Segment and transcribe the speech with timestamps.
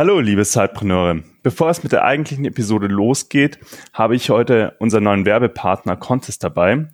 [0.00, 1.22] Hallo, liebe Zeitpreneure.
[1.42, 3.58] Bevor es mit der eigentlichen Episode losgeht,
[3.92, 6.88] habe ich heute unseren neuen Werbepartner Contest dabei.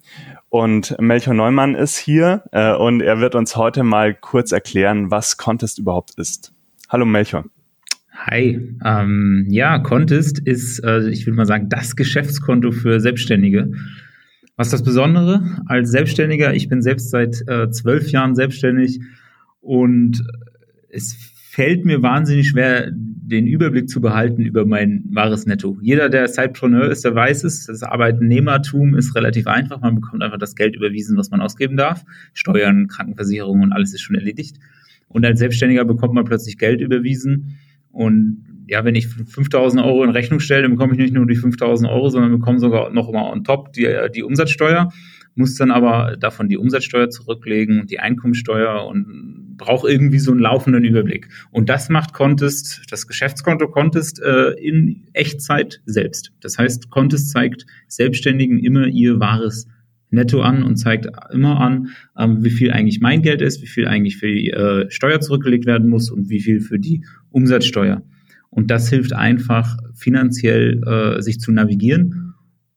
[0.49, 5.37] Und Melchior Neumann ist hier äh, und er wird uns heute mal kurz erklären, was
[5.37, 6.53] Contest überhaupt ist.
[6.89, 7.45] Hallo Melchior.
[8.11, 13.71] Hi, ähm, ja, Contest ist, äh, ich würde mal sagen, das Geschäftskonto für Selbstständige.
[14.57, 15.63] Was ist das Besondere?
[15.67, 18.99] Als Selbstständiger, ich bin selbst seit äh, zwölf Jahren selbstständig
[19.61, 20.25] und
[20.89, 25.79] es fällt mir wahnsinnig schwer, den Überblick zu behalten über mein wahres Netto.
[25.81, 27.65] Jeder, der Sidepreneur ist, der weiß es.
[27.65, 29.81] Das Arbeitnehmertum ist relativ einfach.
[29.81, 32.05] Man bekommt einfach das Geld überwiesen, was man ausgeben darf.
[32.35, 34.59] Steuern, Krankenversicherung und alles ist schon erledigt.
[35.09, 37.57] Und als Selbstständiger bekommt man plötzlich Geld überwiesen.
[37.91, 41.37] Und ja, wenn ich 5000 Euro in Rechnung stelle, dann bekomme ich nicht nur die
[41.37, 44.93] 5000 Euro, sondern bekomme sogar noch mal on top die, die Umsatzsteuer
[45.37, 50.41] muss dann aber davon die Umsatzsteuer zurücklegen und die Einkommensteuer und braucht irgendwie so einen
[50.41, 51.29] laufenden Überblick.
[51.51, 56.33] Und das macht Contest, das Geschäftskonto Contest äh, in Echtzeit selbst.
[56.41, 59.69] Das heißt, Contest zeigt Selbstständigen immer ihr wahres
[60.11, 61.89] Netto an und zeigt immer an,
[62.19, 65.67] ähm, wie viel eigentlich mein Geld ist, wie viel eigentlich für die äh, Steuer zurückgelegt
[65.67, 68.03] werden muss und wie viel für die Umsatzsteuer.
[68.51, 72.26] Und das hilft einfach finanziell äh, sich zu navigieren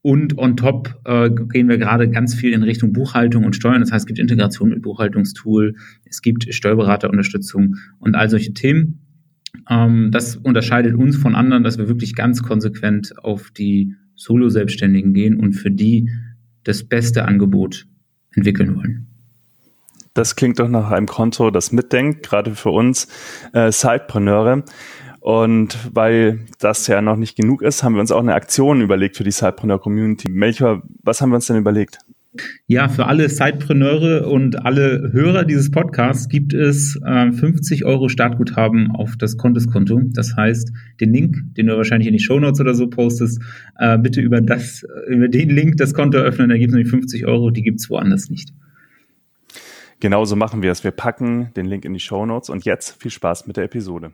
[0.01, 3.81] und on top äh, gehen wir gerade ganz viel in Richtung Buchhaltung und Steuern.
[3.81, 9.05] Das heißt, es gibt Integration mit Buchhaltungstool, es gibt Steuerberaterunterstützung und all solche Themen.
[9.69, 15.37] Ähm, das unterscheidet uns von anderen, dass wir wirklich ganz konsequent auf die Solo-Selbstständigen gehen
[15.37, 16.09] und für die
[16.63, 17.87] das beste Angebot
[18.35, 19.07] entwickeln wollen.
[20.13, 23.07] Das klingt doch nach einem Konto, das mitdenkt, gerade für uns
[23.53, 24.63] äh, Sidepreneure.
[25.19, 29.17] Und weil das ja noch nicht genug ist, haben wir uns auch eine Aktion überlegt
[29.17, 30.29] für die Sidepreneur Community.
[30.29, 31.99] Melchior, was haben wir uns denn überlegt?
[32.67, 38.91] Ja, für alle Sidepreneure und alle Hörer dieses Podcasts gibt es äh, 50 Euro Startguthaben
[38.91, 39.99] auf das Konteskonto.
[40.13, 43.41] Das heißt, den Link, den du wahrscheinlich in die Shownotes oder so postest,
[43.79, 46.49] äh, bitte über das, über den Link das Konto öffnen.
[46.49, 48.53] Da gibt es nämlich 50 Euro, die gibt es woanders nicht.
[49.99, 50.83] Genauso machen wir es.
[50.83, 54.13] Wir packen den Link in die Shownotes und jetzt viel Spaß mit der Episode.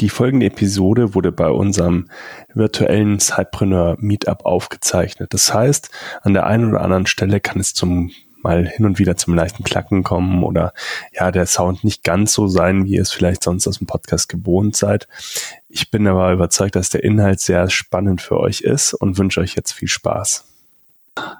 [0.00, 2.08] Die folgende Episode wurde bei unserem
[2.52, 5.32] virtuellen Sidepreneur Meetup aufgezeichnet.
[5.32, 5.90] Das heißt,
[6.22, 8.10] an der einen oder anderen Stelle kann es zum
[8.42, 10.74] mal hin und wieder zum leichten Klacken kommen oder
[11.12, 14.28] ja, der Sound nicht ganz so sein, wie ihr es vielleicht sonst aus dem Podcast
[14.28, 15.08] gewohnt seid.
[15.68, 19.54] Ich bin aber überzeugt, dass der Inhalt sehr spannend für euch ist und wünsche euch
[19.54, 20.44] jetzt viel Spaß.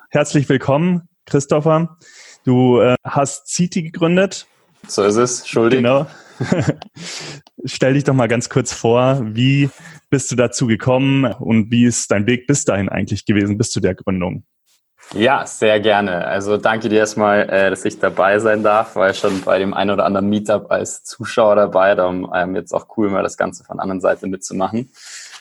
[0.09, 1.98] Herzlich willkommen, Christopher.
[2.44, 4.47] Du äh, hast Citi gegründet.
[4.87, 5.78] So ist es, schuldig.
[5.81, 6.06] Genau.
[7.64, 9.70] Stell dich doch mal ganz kurz vor, wie
[10.10, 13.80] bist du dazu gekommen und wie ist dein Weg bis dahin eigentlich gewesen, bis zu
[13.80, 14.44] der Gründung?
[15.12, 16.26] Ja, sehr gerne.
[16.26, 19.90] Also danke dir erstmal, äh, dass ich dabei sein darf, weil schon bei dem einen
[19.90, 23.76] oder anderen Meetup als Zuschauer dabei, darum ähm, jetzt auch cool, mal das Ganze von
[23.76, 24.90] der anderen Seite mitzumachen.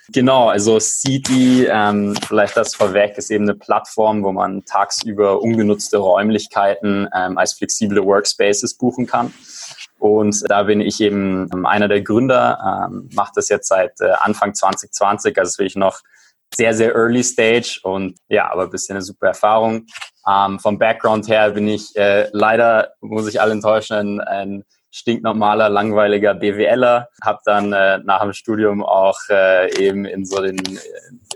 [0.10, 5.98] Genau, also City, ähm, vielleicht das vorweg, ist eben eine Plattform, wo man tagsüber ungenutzte
[5.98, 9.34] Räumlichkeiten ähm, als flexible Workspaces buchen kann.
[10.04, 14.12] Und da bin ich eben ähm, einer der Gründer, ähm, mache das jetzt seit äh,
[14.20, 16.02] Anfang 2020, also wirklich noch
[16.54, 19.86] sehr, sehr early stage und ja, aber bisher eine super Erfahrung.
[20.28, 25.70] Ähm, vom Background her bin ich äh, leider, muss ich alle enttäuschen, ein, ein stinknormaler,
[25.70, 27.08] langweiliger BWLer.
[27.24, 30.80] Habe dann äh, nach dem Studium auch äh, eben in so den äh,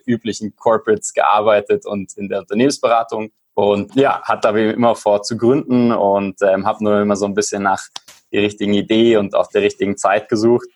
[0.05, 3.29] üblichen Corporates gearbeitet und in der Unternehmensberatung.
[3.53, 7.33] Und ja, hat da immer vor zu gründen und ähm, habe nur immer so ein
[7.33, 7.87] bisschen nach
[8.31, 10.67] die richtigen Idee und auch der richtigen Zeit gesucht.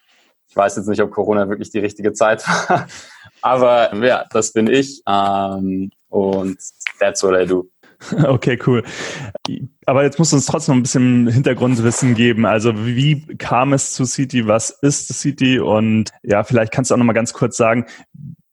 [0.47, 2.87] Ich weiß jetzt nicht, ob Corona wirklich die richtige Zeit war,
[3.41, 6.58] aber ja, das bin ich ähm, und
[6.99, 7.70] that's what I do.
[8.23, 8.84] Okay, cool.
[9.85, 12.46] Aber jetzt musst du uns trotzdem ein bisschen Hintergrundwissen geben.
[12.46, 14.47] Also wie kam es zu City?
[14.47, 15.59] Was ist City?
[15.59, 17.85] Und ja, vielleicht kannst du auch noch mal ganz kurz sagen,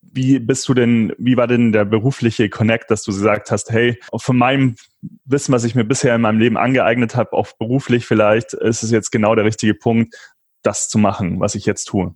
[0.01, 3.99] wie bist du denn, wie war denn der berufliche Connect, dass du gesagt hast, hey,
[4.17, 4.75] von meinem
[5.25, 8.91] Wissen, was ich mir bisher in meinem Leben angeeignet habe, auch beruflich vielleicht, ist es
[8.91, 10.15] jetzt genau der richtige Punkt,
[10.63, 12.15] das zu machen, was ich jetzt tue.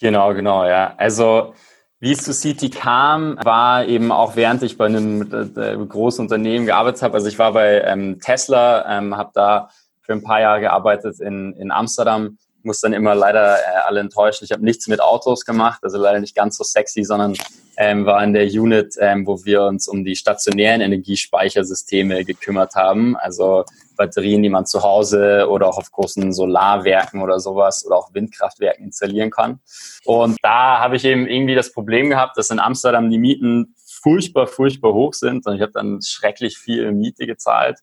[0.00, 0.94] Genau, genau, ja.
[0.96, 1.54] Also
[2.00, 6.66] wie es zu City kam, war eben auch während ich bei einem äh, großen Unternehmen
[6.66, 7.14] gearbeitet habe.
[7.14, 9.68] Also ich war bei ähm, Tesla, ähm, habe da
[10.00, 14.44] für ein paar Jahre gearbeitet in, in Amsterdam muss dann immer leider äh, alle enttäuschen.
[14.44, 17.36] Ich habe nichts mit Autos gemacht, also leider nicht ganz so sexy, sondern
[17.76, 23.16] ähm, war in der Unit, ähm, wo wir uns um die stationären Energiespeichersysteme gekümmert haben.
[23.16, 23.64] Also
[23.96, 28.86] Batterien, die man zu Hause oder auch auf großen Solarwerken oder sowas oder auch Windkraftwerken
[28.86, 29.60] installieren kann.
[30.04, 34.46] Und da habe ich eben irgendwie das Problem gehabt, dass in Amsterdam die Mieten furchtbar,
[34.46, 35.46] furchtbar hoch sind.
[35.46, 37.78] Und ich habe dann schrecklich viel Miete gezahlt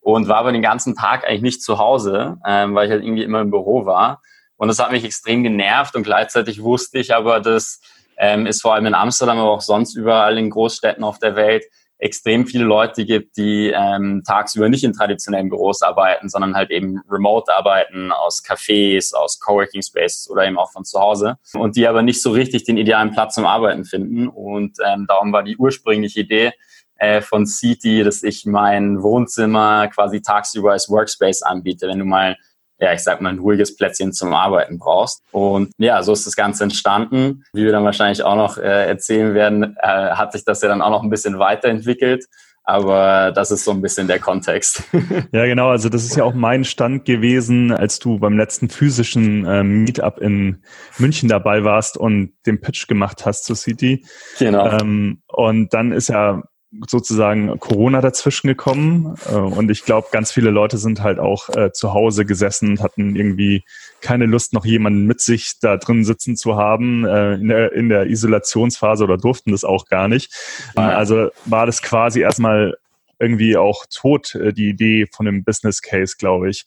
[0.00, 3.22] und war aber den ganzen Tag eigentlich nicht zu Hause, ähm, weil ich halt irgendwie
[3.22, 4.20] immer im Büro war.
[4.56, 7.80] Und das hat mich extrem genervt und gleichzeitig wusste ich aber, dass
[8.20, 11.64] ähm, es vor allem in Amsterdam, aber auch sonst überall in Großstädten auf der Welt
[11.96, 17.00] extrem viele Leute gibt, die ähm, tagsüber nicht in traditionellen Büros arbeiten, sondern halt eben
[17.10, 21.86] remote arbeiten aus Cafés, aus Coworking Spaces oder eben auch von zu Hause und die
[21.86, 24.28] aber nicht so richtig den idealen Platz zum Arbeiten finden.
[24.28, 26.52] Und ähm, darum war die ursprüngliche Idee,
[26.96, 32.36] äh, von City, dass ich mein Wohnzimmer quasi tagsüber als Workspace anbiete, wenn du mal,
[32.80, 35.22] ja, ich sag mal, ein ruhiges Plätzchen zum Arbeiten brauchst.
[35.32, 37.44] Und ja, so ist das Ganze entstanden.
[37.52, 40.82] Wie wir dann wahrscheinlich auch noch äh, erzählen werden, äh, hat sich das ja dann
[40.82, 42.26] auch noch ein bisschen weiterentwickelt.
[42.64, 44.84] Aber das ist so ein bisschen der Kontext.
[45.32, 45.70] ja, genau.
[45.70, 50.18] Also das ist ja auch mein Stand gewesen, als du beim letzten physischen ähm, Meetup
[50.18, 50.62] in
[50.98, 54.04] München dabei warst und den Pitch gemacht hast zu City.
[54.38, 54.68] Genau.
[54.68, 56.42] Ähm, und dann ist ja
[56.88, 61.72] sozusagen Corona dazwischen gekommen äh, und ich glaube, ganz viele Leute sind halt auch äh,
[61.72, 63.64] zu Hause gesessen und hatten irgendwie
[64.00, 67.88] keine Lust, noch jemanden mit sich da drin sitzen zu haben äh, in, der, in
[67.88, 70.32] der Isolationsphase oder durften das auch gar nicht.
[70.76, 70.90] Ja.
[70.90, 72.76] Also war das quasi erstmal
[73.18, 76.64] irgendwie auch tot, äh, die Idee von dem Business Case, glaube ich.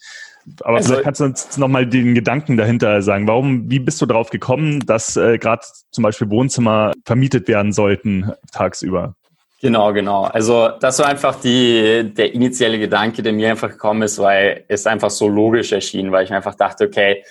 [0.62, 3.28] Aber also, vielleicht kannst du uns nochmal den Gedanken dahinter sagen.
[3.28, 8.34] Warum, wie bist du darauf gekommen, dass äh, gerade zum Beispiel Wohnzimmer vermietet werden sollten
[8.52, 9.16] tagsüber?
[9.64, 10.24] Genau, genau.
[10.24, 14.86] Also das war einfach die, der initiale Gedanke, der mir einfach gekommen ist, weil es
[14.86, 17.24] einfach so logisch erschien, weil ich einfach dachte, okay,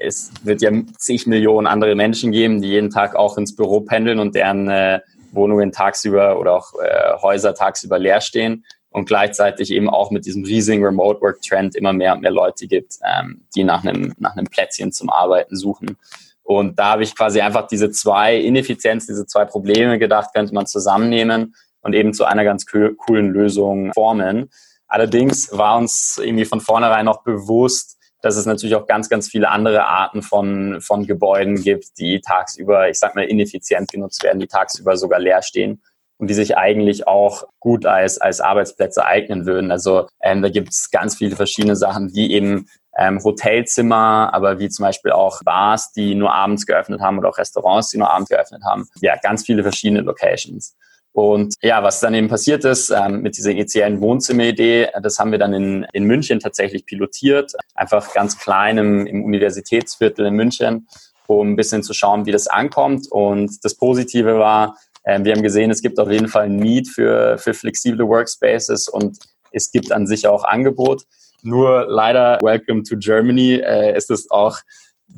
[0.00, 4.18] es wird ja zig Millionen andere Menschen geben, die jeden Tag auch ins Büro pendeln
[4.18, 4.98] und deren äh,
[5.30, 10.42] Wohnungen tagsüber oder auch äh, Häuser tagsüber leer stehen und gleichzeitig eben auch mit diesem
[10.42, 14.34] riesigen Remote Work Trend immer mehr und mehr Leute gibt, ähm, die nach einem, nach
[14.34, 15.96] einem Plätzchen zum Arbeiten suchen.
[16.42, 20.66] Und da habe ich quasi einfach diese zwei Ineffizienzen, diese zwei Probleme gedacht, könnte man
[20.66, 24.50] zusammennehmen und eben zu einer ganz coolen Lösung formen.
[24.86, 29.48] Allerdings war uns irgendwie von vornherein noch bewusst, dass es natürlich auch ganz, ganz viele
[29.48, 34.48] andere Arten von, von Gebäuden gibt, die tagsüber, ich sag mal, ineffizient genutzt werden, die
[34.48, 35.82] tagsüber sogar leer stehen
[36.18, 39.70] und die sich eigentlich auch gut als, als Arbeitsplätze eignen würden.
[39.70, 42.66] Also ähm, da gibt es ganz viele verschiedene Sachen, wie eben
[42.96, 47.38] ähm, Hotelzimmer, aber wie zum Beispiel auch Bars, die nur abends geöffnet haben oder auch
[47.38, 48.88] Restaurants, die nur abends geöffnet haben.
[49.00, 50.76] Ja, ganz viele verschiedene Locations.
[51.18, 55.40] Und ja, was dann eben passiert ist ähm, mit dieser initialen Wohnzimmeridee, das haben wir
[55.40, 60.86] dann in, in München tatsächlich pilotiert, einfach ganz klein im, im Universitätsviertel in München,
[61.26, 63.10] um ein bisschen zu schauen, wie das ankommt.
[63.10, 66.86] Und das Positive war, äh, wir haben gesehen, es gibt auf jeden Fall ein Need
[66.86, 69.18] für, für flexible Workspaces und
[69.50, 71.02] es gibt an sich auch Angebot.
[71.42, 74.58] Nur leider, welcome to Germany, äh, ist es auch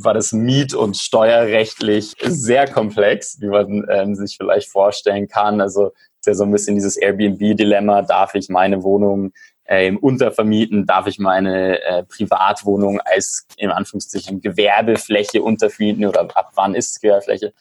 [0.05, 5.61] war das miet- und steuerrechtlich sehr komplex, wie man ähm, sich vielleicht vorstellen kann.
[5.61, 9.33] Also ist ja so ein bisschen dieses Airbnb-Dilemma, darf ich meine Wohnung
[9.65, 16.75] äh, untervermieten, darf ich meine äh, Privatwohnung als in Anführungszeichen Gewerbefläche untervermieten oder ab wann
[16.75, 17.53] ist es Gewerbefläche?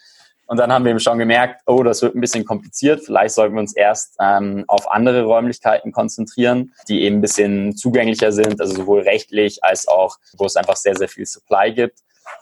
[0.50, 3.06] Und dann haben wir eben schon gemerkt, oh, das wird ein bisschen kompliziert.
[3.06, 8.32] Vielleicht sollten wir uns erst ähm, auf andere Räumlichkeiten konzentrieren, die eben ein bisschen zugänglicher
[8.32, 12.00] sind, also sowohl rechtlich als auch, wo es einfach sehr, sehr viel Supply gibt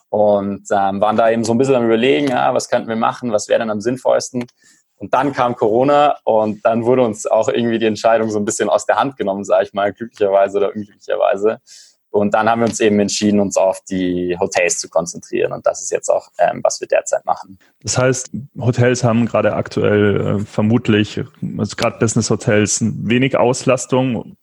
[0.08, 3.34] und ähm, waren da eben so ein bisschen am Überlegen, ja, was könnten wir machen,
[3.34, 4.46] was wäre denn am sinnvollsten.
[4.96, 8.70] Und dann kam Corona und dann wurde uns auch irgendwie die Entscheidung so ein bisschen
[8.70, 11.60] aus der Hand genommen, sage ich mal, glücklicherweise oder unglücklicherweise.
[12.18, 15.54] Und dann haben wir uns eben entschieden, uns auf die Hotels zu konzentrieren.
[15.54, 17.60] Und das ist jetzt auch, ähm, was wir derzeit machen.
[17.82, 21.22] Das heißt, Hotels haben gerade aktuell äh, vermutlich,
[21.58, 24.38] also gerade Business Hotels, wenig Auslastung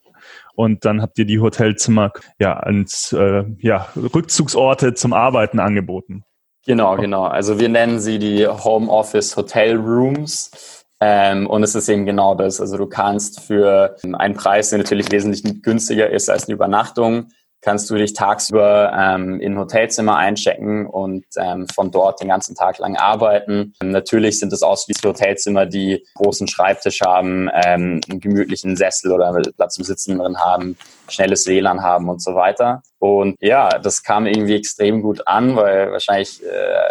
[0.55, 6.25] und dann habt ihr die Hotelzimmer ja als äh, ja, Rückzugsorte zum Arbeiten angeboten.
[6.67, 7.25] Genau, genau.
[7.25, 10.85] Also wir nennen sie die Home Office Hotel Rooms.
[11.01, 12.61] Ähm, und es ist eben genau das.
[12.61, 17.29] Also du kannst für einen Preis, der natürlich wesentlich günstiger ist als eine Übernachtung,
[17.65, 22.79] kannst du dich tagsüber ähm, in Hotelzimmer einchecken und ähm, von dort den ganzen Tag
[22.79, 23.73] lang arbeiten.
[23.83, 29.75] Natürlich sind es ausschließlich Hotelzimmer, die großen Schreibtisch haben, ähm, einen gemütlichen Sessel oder Platz
[29.75, 30.77] zum Sitzen drin haben,
[31.09, 32.83] schnelles WLAN haben und so weiter.
[32.99, 36.91] Und ja, das kam irgendwie extrem gut an, weil wahrscheinlich äh,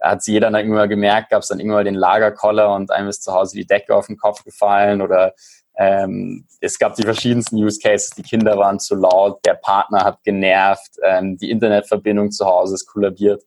[0.00, 3.32] hat jeder dann irgendwann gemerkt, gab es dann irgendwann den Lagerkoller und einem ist zu
[3.32, 5.34] Hause die Decke auf den Kopf gefallen oder
[5.82, 8.10] Ähm, es gab die verschiedensten Use Cases.
[8.10, 12.86] Die Kinder waren zu laut, der Partner hat genervt, ähm, die Internetverbindung zu Hause ist
[12.86, 13.42] kollabiert.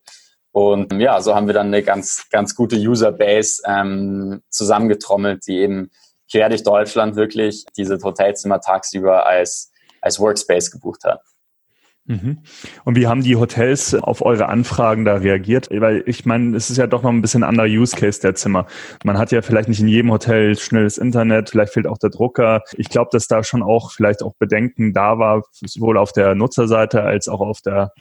[0.52, 5.90] Und ja, so haben wir dann eine ganz, ganz gute Userbase ähm, zusammengetrommelt, die eben
[6.30, 11.20] quer durch Deutschland wirklich diese Hotelzimmer tagsüber als, als Workspace gebucht hat.
[12.06, 12.38] Mhm.
[12.84, 15.68] Und wie haben die Hotels auf eure Anfragen da reagiert?
[15.70, 18.66] Weil ich meine, es ist ja doch noch ein bisschen anderer Use Case der Zimmer.
[19.04, 22.62] Man hat ja vielleicht nicht in jedem Hotel schnelles Internet, vielleicht fehlt auch der Drucker.
[22.76, 27.02] Ich glaube, dass da schon auch vielleicht auch Bedenken da war, sowohl auf der Nutzerseite
[27.02, 27.92] als auch auf der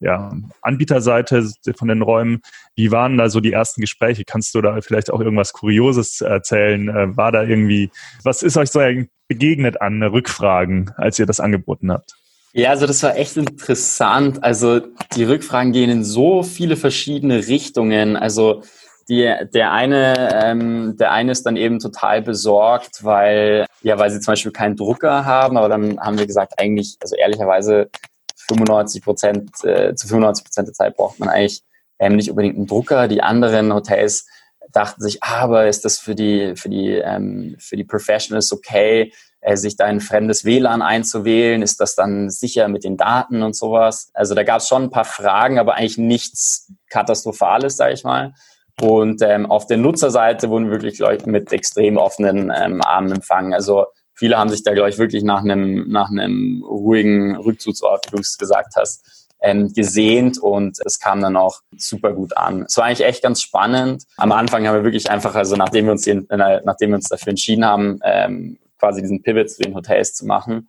[0.00, 2.40] ja, Anbieterseite von den Räumen.
[2.74, 4.24] Wie waren da so die ersten Gespräche?
[4.24, 6.88] Kannst du da vielleicht auch irgendwas Kurioses erzählen?
[6.88, 7.90] Äh, war da irgendwie,
[8.24, 8.80] was ist euch so
[9.28, 12.16] begegnet an Rückfragen, als ihr das angeboten habt?
[12.54, 14.44] Ja, also das war echt interessant.
[14.44, 14.80] Also
[15.16, 18.16] die Rückfragen gehen in so viele verschiedene Richtungen.
[18.16, 18.62] Also
[19.08, 24.20] die, der eine, ähm, der eine ist dann eben total besorgt, weil ja, weil sie
[24.20, 25.56] zum Beispiel keinen Drucker haben.
[25.56, 27.88] Aber dann haben wir gesagt, eigentlich, also ehrlicherweise
[28.36, 31.62] 95 Prozent, äh, zu 95 Prozent der Zeit braucht man eigentlich
[31.98, 33.08] ähm, nicht unbedingt einen Drucker.
[33.08, 34.26] Die anderen Hotels
[34.72, 39.12] dachten sich, ah, aber ist das für die, für die, ähm, für die Professionals okay?
[39.42, 41.62] Äh, sich da ein fremdes WLAN einzuwählen?
[41.62, 44.10] Ist das dann sicher mit den Daten und sowas?
[44.14, 48.32] Also da gab es schon ein paar Fragen, aber eigentlich nichts Katastrophales, sage ich mal.
[48.80, 53.52] Und ähm, auf der Nutzerseite wurden wirklich Leute mit extrem offenen ähm, Armen empfangen.
[53.52, 58.16] Also viele haben sich da, glaube ich, wirklich nach einem, nach einem ruhigen Rückzugsort, wie
[58.16, 62.64] du es gesagt hast, ähm, gesehnt und es kam dann auch super gut an.
[62.68, 64.04] Es war eigentlich echt ganz spannend.
[64.16, 67.30] Am Anfang haben wir wirklich einfach, also nachdem wir uns, die, nachdem wir uns dafür
[67.30, 70.68] entschieden haben, ähm, quasi diesen Pivot zu den Hotels zu machen,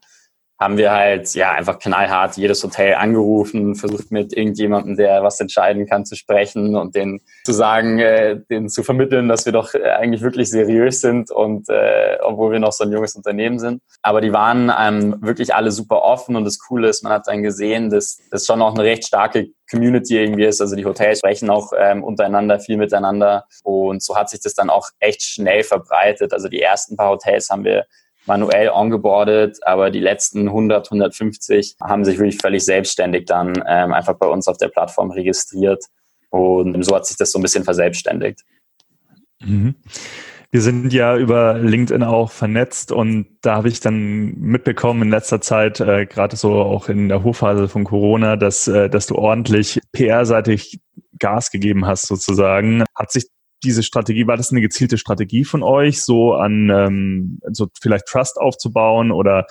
[0.59, 5.85] haben wir halt ja einfach knallhart jedes Hotel angerufen, versucht mit irgendjemandem, der was entscheiden
[5.87, 9.83] kann, zu sprechen und den zu sagen, äh, den zu vermitteln, dass wir doch äh,
[9.83, 13.81] eigentlich wirklich seriös sind und äh, obwohl wir noch so ein junges Unternehmen sind.
[14.03, 17.43] Aber die waren ähm, wirklich alle super offen und das Coole ist, man hat dann
[17.43, 20.61] gesehen, dass das schon auch eine recht starke Community irgendwie ist.
[20.61, 24.69] Also die Hotels sprechen auch ähm, untereinander viel miteinander und so hat sich das dann
[24.69, 26.31] auch echt schnell verbreitet.
[26.31, 27.85] Also die ersten paar Hotels haben wir
[28.25, 34.15] manuell ongeboardet, aber die letzten 100, 150 haben sich wirklich völlig selbstständig dann ähm, einfach
[34.15, 35.83] bei uns auf der Plattform registriert
[36.29, 38.41] und so hat sich das so ein bisschen verselbstständigt.
[39.43, 39.75] Mhm.
[40.49, 45.41] Wir sind ja über LinkedIn auch vernetzt und da habe ich dann mitbekommen in letzter
[45.41, 49.79] Zeit, äh, gerade so auch in der Hochphase von Corona, dass, äh, dass du ordentlich
[49.93, 50.79] PR-seitig
[51.17, 52.83] Gas gegeben hast sozusagen.
[52.95, 53.25] Hat sich
[53.63, 58.37] diese Strategie, war das eine gezielte Strategie von euch, so an ähm, so vielleicht Trust
[58.37, 59.45] aufzubauen oder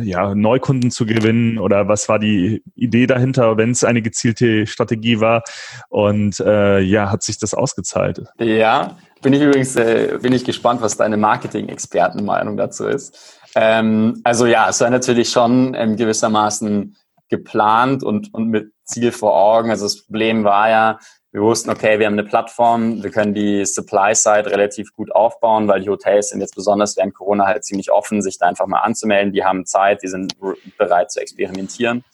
[0.00, 5.20] ja, Neukunden zu gewinnen oder was war die Idee dahinter, wenn es eine gezielte Strategie
[5.20, 5.42] war
[5.88, 8.24] und äh, ja, hat sich das ausgezahlt?
[8.38, 13.38] Ja, bin ich übrigens äh, bin ich gespannt, was deine Marketing-Expertenmeinung dazu ist.
[13.54, 16.96] Ähm, also ja, es war natürlich schon ähm, gewissermaßen
[17.28, 19.70] geplant und, und mit Ziel vor Augen.
[19.70, 20.98] Also das Problem war ja,
[21.36, 25.82] wir wussten, okay, wir haben eine Plattform, wir können die Supply-Side relativ gut aufbauen, weil
[25.82, 29.34] die Hotels sind jetzt besonders während Corona halt ziemlich offen, sich da einfach mal anzumelden.
[29.34, 30.32] Die haben Zeit, die sind
[30.78, 32.04] bereit zu experimentieren.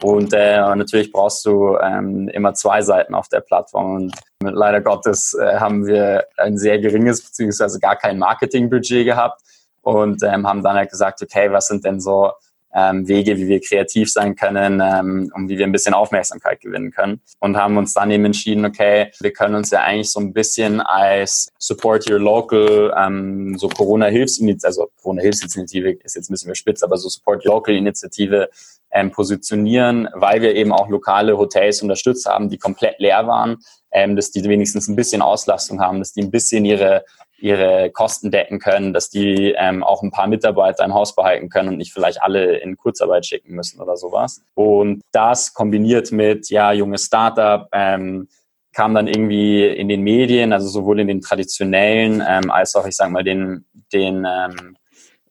[0.00, 3.96] Und äh, natürlich brauchst du ähm, immer zwei Seiten auf der Plattform.
[3.96, 9.42] Und leider Gottes äh, haben wir ein sehr geringes beziehungsweise gar kein Marketingbudget gehabt
[9.82, 12.30] und ähm, haben dann halt gesagt, okay, was sind denn so
[12.74, 16.90] ähm, Wege, wie wir kreativ sein können ähm, und wie wir ein bisschen Aufmerksamkeit gewinnen
[16.90, 17.20] können.
[17.40, 20.80] Und haben uns dann eben entschieden, okay, wir können uns ja eigentlich so ein bisschen
[20.80, 26.98] als Support Your Local, ähm, so Corona-Hilfsinitiative, also Corona-Hilfsinitiative ist jetzt ein bisschen überspitzt, aber
[26.98, 28.48] so Support Your Local-Initiative
[28.90, 33.58] ähm, positionieren, weil wir eben auch lokale Hotels unterstützt haben, die komplett leer waren,
[33.90, 37.04] ähm, dass die wenigstens ein bisschen Auslastung haben, dass die ein bisschen ihre
[37.38, 41.68] ihre Kosten decken können, dass die ähm, auch ein paar Mitarbeiter im Haus behalten können
[41.68, 44.42] und nicht vielleicht alle in Kurzarbeit schicken müssen oder sowas.
[44.54, 48.28] Und das kombiniert mit, ja, junges Startup, ähm,
[48.72, 52.96] kam dann irgendwie in den Medien, also sowohl in den traditionellen ähm, als auch, ich
[52.96, 54.76] sag mal, den, den ähm,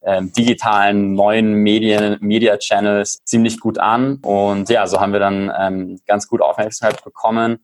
[0.04, 4.20] ähm, digitalen neuen Medien, Media Channels ziemlich gut an.
[4.22, 7.60] Und ja, so haben wir dann ähm, ganz gut Aufmerksamkeit bekommen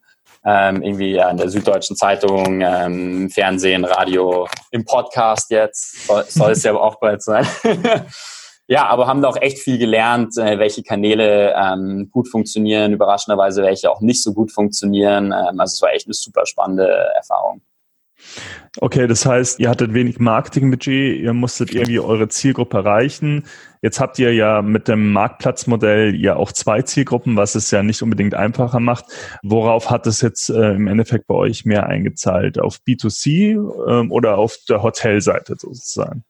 [0.45, 6.51] ähm, irgendwie ja, in der Süddeutschen Zeitung, ähm, Fernsehen, Radio, im Podcast jetzt, soll, soll
[6.51, 7.47] es ja auch bald sein.
[8.67, 13.63] ja, aber haben da auch echt viel gelernt, äh, welche Kanäle ähm, gut funktionieren, überraschenderweise
[13.63, 15.27] welche auch nicht so gut funktionieren.
[15.27, 17.62] Ähm, also es war echt eine super spannende Erfahrung.
[18.79, 23.45] Okay, das heißt, ihr hattet wenig Marketingbudget, ihr musstet irgendwie eure Zielgruppe erreichen.
[23.83, 28.01] Jetzt habt ihr ja mit dem Marktplatzmodell ja auch zwei Zielgruppen, was es ja nicht
[28.01, 29.05] unbedingt einfacher macht.
[29.43, 32.59] Worauf hat es jetzt äh, im Endeffekt bei euch mehr eingezahlt?
[32.59, 33.51] Auf B2C
[33.89, 36.23] ähm, oder auf der Hotelseite sozusagen?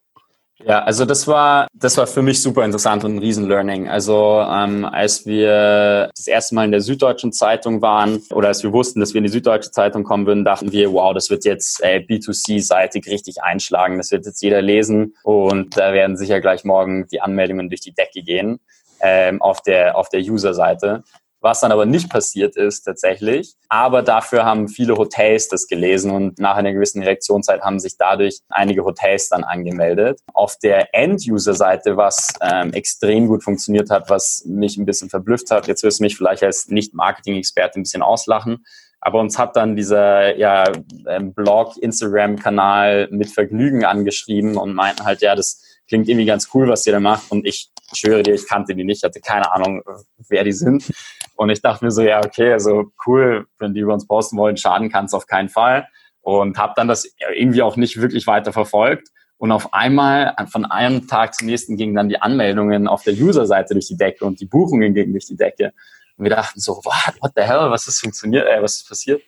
[0.66, 3.90] Ja, also das war, das war für mich super interessant und ein Riesen-Learning.
[3.90, 8.72] Also ähm, als wir das erste Mal in der Süddeutschen Zeitung waren oder als wir
[8.72, 11.84] wussten, dass wir in die Süddeutsche Zeitung kommen würden, dachten wir, wow, das wird jetzt
[11.84, 13.98] äh, B2C-seitig richtig einschlagen.
[13.98, 17.94] Das wird jetzt jeder lesen und da werden sicher gleich morgen die Anmeldungen durch die
[17.94, 18.60] Decke gehen
[19.02, 21.04] ähm, auf der, auf der User-Seite
[21.44, 23.54] was dann aber nicht passiert ist tatsächlich.
[23.68, 28.40] Aber dafür haben viele Hotels das gelesen und nach einer gewissen Reaktionszeit haben sich dadurch
[28.50, 30.22] einige Hotels dann angemeldet.
[30.34, 35.68] Auf der End-User-Seite, was ähm, extrem gut funktioniert hat, was mich ein bisschen verblüfft hat,
[35.68, 38.64] jetzt wirst du mich vielleicht als Nicht-Marketing-Experte ein bisschen auslachen,
[39.02, 40.64] aber uns hat dann dieser ja,
[41.10, 46.68] ähm, Blog, Instagram-Kanal mit Vergnügen angeschrieben und meinten halt, ja, das klingt irgendwie ganz cool,
[46.68, 47.32] was ihr da macht.
[47.32, 49.82] Und ich schwöre dir, ich kannte die nicht, hatte keine Ahnung,
[50.30, 50.92] wer die sind.
[51.36, 54.58] Und ich dachte mir so, ja, okay, also cool, wenn die über uns posten wollen,
[54.58, 55.88] schaden kann es auf keinen Fall.
[56.22, 59.10] Und habe dann das irgendwie auch nicht wirklich weiter verfolgt.
[59.38, 63.74] Und auf einmal, von einem Tag zum nächsten, gingen dann die Anmeldungen auf der User-Seite
[63.74, 65.74] durch die Decke und die Buchungen gingen durch die Decke.
[66.16, 69.22] Und wir dachten so, what, what the hell, was ist funktioniert, äh, was ist passiert?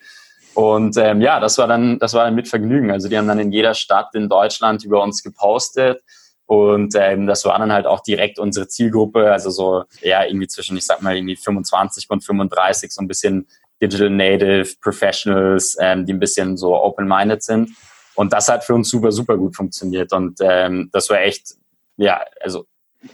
[0.54, 2.90] Und ähm, ja, das war dann, das war dann mit Vergnügen.
[2.90, 6.02] Also die haben dann in jeder Stadt in Deutschland über uns gepostet.
[6.46, 10.76] Und ähm, das war dann halt auch direkt unsere Zielgruppe, also so ja irgendwie zwischen,
[10.76, 13.48] ich sag mal, irgendwie 25 und 35, so ein bisschen
[13.82, 17.70] Digital Native Professionals, ähm, die ein bisschen so open-minded sind.
[18.14, 20.12] Und das hat für uns super, super gut funktioniert.
[20.12, 21.54] Und ähm, das war echt,
[21.96, 22.66] ja, also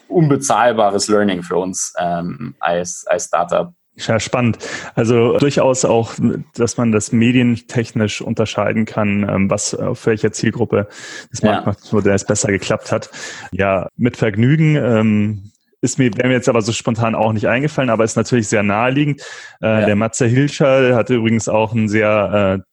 [0.09, 3.73] unbezahlbares Learning für uns ähm, als, als Startup.
[3.97, 4.59] Ja, spannend.
[4.95, 6.15] Also durchaus auch,
[6.55, 10.89] dass man das medientechnisch unterscheiden kann, ähm, was auf welcher Zielgruppe
[11.31, 12.29] des Marktmachtmodells ja.
[12.29, 13.11] besser geklappt hat.
[13.51, 14.77] Ja, mit Vergnügen.
[14.77, 18.49] Ähm, ist mir, wäre mir jetzt aber so spontan auch nicht eingefallen, aber ist natürlich
[18.49, 19.21] sehr naheliegend.
[19.61, 19.87] Äh, ja.
[19.87, 22.72] Der Matze Hilscher hatte übrigens auch einen sehr äh,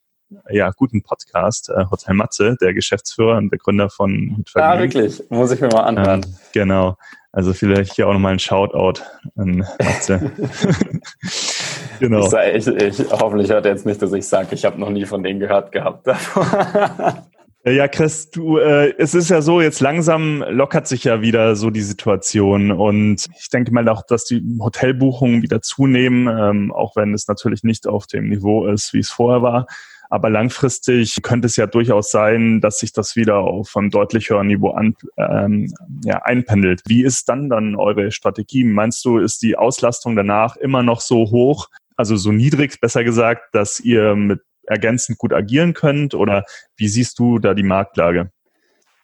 [0.49, 4.43] ja, guten Podcast, äh, Hotel Matze, der Geschäftsführer und der Gründer von.
[4.55, 5.23] Ah, wirklich?
[5.29, 6.23] Muss ich mir mal anhören.
[6.25, 6.97] Ähm, genau.
[7.31, 9.01] Also vielleicht hier auch nochmal ein Shoutout
[9.35, 10.31] an Matze.
[11.99, 12.27] genau.
[12.53, 15.05] Ich, ich, ich, hoffentlich hört er jetzt nicht, dass ich sage, ich habe noch nie
[15.05, 16.07] von denen gehört gehabt.
[17.65, 21.69] ja, Chris, du, äh, es ist ja so, jetzt langsam lockert sich ja wieder so
[21.69, 27.13] die Situation und ich denke mal auch, dass die Hotelbuchungen wieder zunehmen, ähm, auch wenn
[27.13, 29.67] es natürlich nicht auf dem Niveau ist, wie es vorher war.
[30.09, 34.47] Aber langfristig könnte es ja durchaus sein, dass sich das wieder auf einem deutlich höheren
[34.47, 35.71] Niveau an, ähm,
[36.03, 36.81] ja, einpendelt.
[36.87, 38.63] Wie ist dann dann eure Strategie?
[38.63, 43.53] Meinst du, ist die Auslastung danach immer noch so hoch, also so niedrig, besser gesagt,
[43.53, 46.15] dass ihr mit ergänzend gut agieren könnt?
[46.15, 46.43] Oder
[46.75, 48.31] wie siehst du da die Marktlage?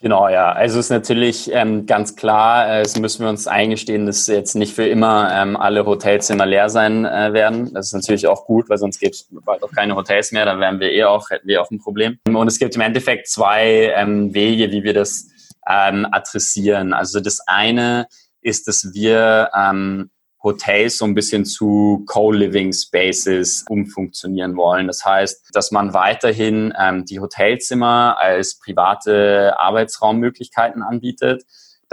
[0.05, 0.51] Genau, ja.
[0.51, 4.53] Also es ist natürlich ähm, ganz klar, äh, es müssen wir uns eingestehen, dass jetzt
[4.53, 7.73] nicht für immer ähm, alle Hotelzimmer leer sein äh, werden.
[7.73, 10.45] Das ist natürlich auch gut, weil sonst gäbe es bald auch keine Hotels mehr.
[10.45, 12.19] Dann wären wir eh auch, hätten wir auch ein Problem.
[12.27, 15.27] Und es gibt im Endeffekt zwei ähm, Wege, wie wir das
[15.67, 16.93] ähm, adressieren.
[16.93, 18.05] Also das eine
[18.41, 20.11] ist, dass wir ähm,
[20.45, 24.87] Hotels so ein bisschen zu Co-Living Spaces umfunktionieren wollen.
[24.87, 31.43] Das heißt, dass man weiterhin ähm, die Hotelzimmer als private Arbeitsraummöglichkeiten anbietet.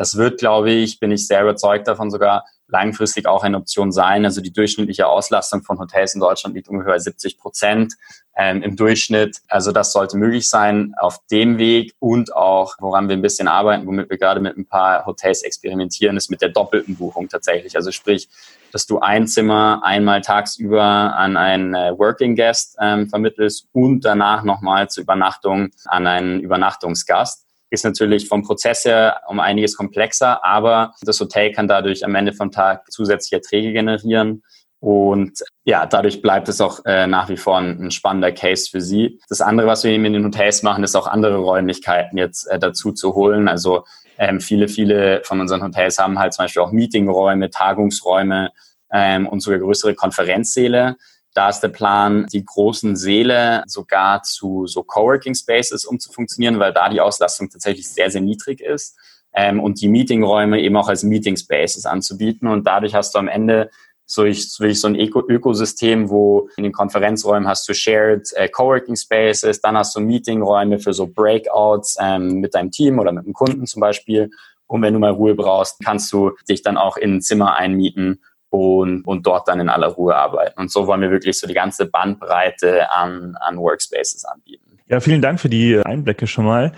[0.03, 4.25] Das wird, glaube ich, bin ich sehr überzeugt davon sogar, langfristig auch eine Option sein.
[4.25, 7.95] Also die durchschnittliche Auslastung von Hotels in Deutschland liegt ungefähr 70 Prozent
[8.37, 9.39] ähm, im Durchschnitt.
[9.47, 13.87] Also das sollte möglich sein auf dem Weg und auch, woran wir ein bisschen arbeiten,
[13.87, 17.77] womit wir gerade mit ein paar Hotels experimentieren, ist mit der doppelten Buchung tatsächlich.
[17.77, 18.29] Also sprich,
[18.73, 24.43] dass du ein Zimmer einmal tagsüber an einen äh, Working Guest ähm, vermittelst und danach
[24.43, 30.93] nochmal zur Übernachtung an einen Übernachtungsgast ist natürlich vom Prozess her um einiges komplexer, aber
[31.03, 34.43] das Hotel kann dadurch am Ende vom Tag zusätzliche Erträge generieren.
[34.79, 38.81] Und ja, dadurch bleibt es auch äh, nach wie vor ein, ein, spannender Case für
[38.81, 39.21] Sie.
[39.29, 42.59] Das andere, was wir eben in den Hotels machen, ist auch andere Räumlichkeiten jetzt äh,
[42.59, 43.49] dazu zu holen.
[43.49, 43.85] Also
[44.19, 48.51] ähm, viele, viele von unseren Hotels haben halt zum Beispiel auch Meetingräume, Tagungsräume
[48.93, 50.97] ähm, und sogar größere Konferenzsäle.
[51.35, 56.89] Da ist der Plan, die großen Säle sogar zu so Coworking Spaces umzufunktionieren, weil da
[56.89, 58.97] die Auslastung tatsächlich sehr, sehr niedrig ist.
[59.35, 62.49] Ähm, und die Meetingräume eben auch als Meeting Spaces anzubieten.
[62.49, 63.71] Und dadurch hast du am Ende
[64.05, 68.31] so ich, so ich so ein Öko Ökosystem, wo in den Konferenzräumen hast du Shared
[68.35, 73.13] äh, Coworking Spaces, dann hast du Meetingräume für so Breakouts ähm, mit deinem Team oder
[73.13, 74.31] mit einem Kunden zum Beispiel.
[74.67, 78.21] Und wenn du mal Ruhe brauchst, kannst du dich dann auch in ein Zimmer einmieten
[78.53, 80.61] und, und dort dann in aller Ruhe arbeiten.
[80.61, 84.79] Und so wollen wir wirklich so die ganze Bandbreite an, an Workspaces anbieten.
[84.89, 86.73] Ja, vielen Dank für die Einblicke schon mal.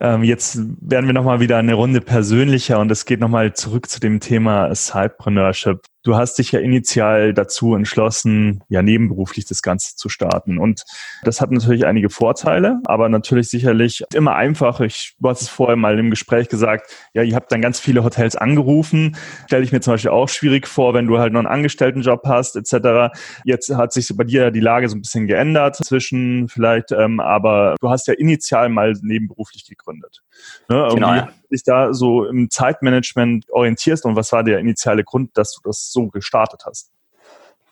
[0.00, 4.00] Ähm, jetzt werden wir nochmal wieder eine Runde persönlicher und es geht nochmal zurück zu
[4.00, 5.82] dem Thema Sidepreneurship.
[6.02, 10.58] Du hast dich ja initial dazu entschlossen, ja nebenberuflich das Ganze zu starten.
[10.58, 10.84] Und
[11.24, 14.80] das hat natürlich einige Vorteile, aber natürlich sicherlich immer einfach.
[14.80, 18.02] Ich, du hast es vorher mal im Gespräch gesagt, ja, ihr habt dann ganz viele
[18.04, 19.16] Hotels angerufen.
[19.46, 22.56] Stelle ich mir zum Beispiel auch schwierig vor, wenn du halt noch einen Angestelltenjob hast,
[22.56, 23.14] etc.
[23.44, 27.76] Jetzt hat sich bei dir die Lage so ein bisschen geändert zwischen vielleicht, ähm, aber
[27.80, 30.22] du hast ja initial mal nebenberuflich gegründet.
[30.68, 30.88] Ne?
[30.94, 31.28] Genau, ja.
[31.52, 35.89] dich da so im Zeitmanagement orientierst und was war der initiale Grund, dass du das
[35.92, 36.90] so gestartet hast?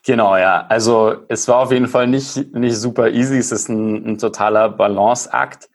[0.04, 0.66] Genau, ja.
[0.68, 3.36] Also es war auf jeden Fall nicht, nicht super easy.
[3.36, 5.68] Es ist ein, ein totaler Balanceakt.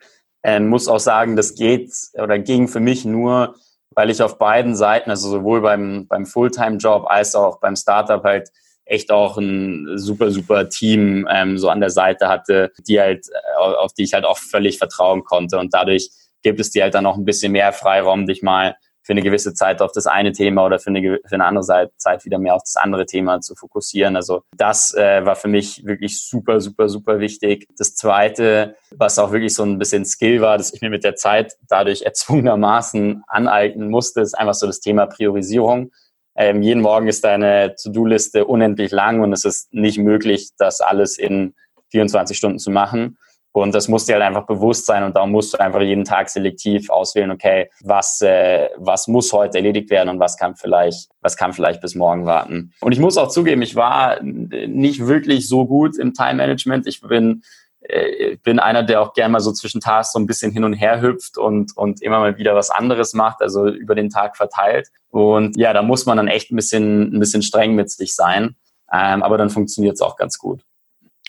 [0.43, 3.55] Ähm, muss auch sagen, das geht oder ging für mich nur,
[3.91, 8.49] weil ich auf beiden Seiten, also sowohl beim, beim Fulltime-Job als auch beim Startup halt
[8.85, 13.57] echt auch ein super, super Team ähm, so an der Seite hatte, die halt, äh,
[13.57, 15.57] auf die ich halt auch völlig vertrauen konnte.
[15.59, 16.09] Und dadurch
[16.41, 19.53] gibt es dir halt dann noch ein bisschen mehr Freiraum, dich mal für eine gewisse
[19.53, 22.63] Zeit auf das eine Thema oder für eine, für eine andere Zeit wieder mehr auf
[22.63, 24.15] das andere Thema zu fokussieren.
[24.15, 27.67] Also das äh, war für mich wirklich super, super, super wichtig.
[27.77, 31.15] Das Zweite, was auch wirklich so ein bisschen Skill war, dass ich mir mit der
[31.15, 35.91] Zeit dadurch erzwungenermaßen aneignen musste, ist einfach so das Thema Priorisierung.
[36.35, 41.17] Ähm, jeden Morgen ist deine To-Do-Liste unendlich lang und es ist nicht möglich, das alles
[41.17, 41.53] in
[41.91, 43.17] 24 Stunden zu machen.
[43.53, 46.27] Und das muss dir halt einfach bewusst sein und darum musst du einfach jeden Tag
[46.29, 51.37] selektiv auswählen, okay, was, äh, was muss heute erledigt werden und was kann vielleicht, was
[51.37, 52.73] kann vielleicht bis morgen warten.
[52.81, 56.87] Und ich muss auch zugeben, ich war nicht wirklich so gut im Time Management.
[56.87, 57.43] Ich bin,
[57.81, 60.73] äh, bin einer, der auch gerne mal so zwischen Tasks so ein bisschen hin und
[60.73, 64.89] her hüpft und, und immer mal wieder was anderes macht, also über den Tag verteilt.
[65.11, 68.55] Und ja, da muss man dann echt ein bisschen, ein bisschen streng mit sich sein.
[68.91, 70.63] Ähm, aber dann funktioniert es auch ganz gut.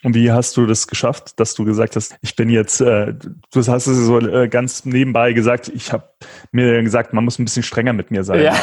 [0.05, 3.67] Und wie hast du das geschafft, dass du gesagt hast, ich bin jetzt, äh, du
[3.67, 6.11] hast es so äh, ganz nebenbei gesagt, ich habe
[6.53, 8.43] mir gesagt, man muss ein bisschen strenger mit mir sein.
[8.43, 8.55] Ja.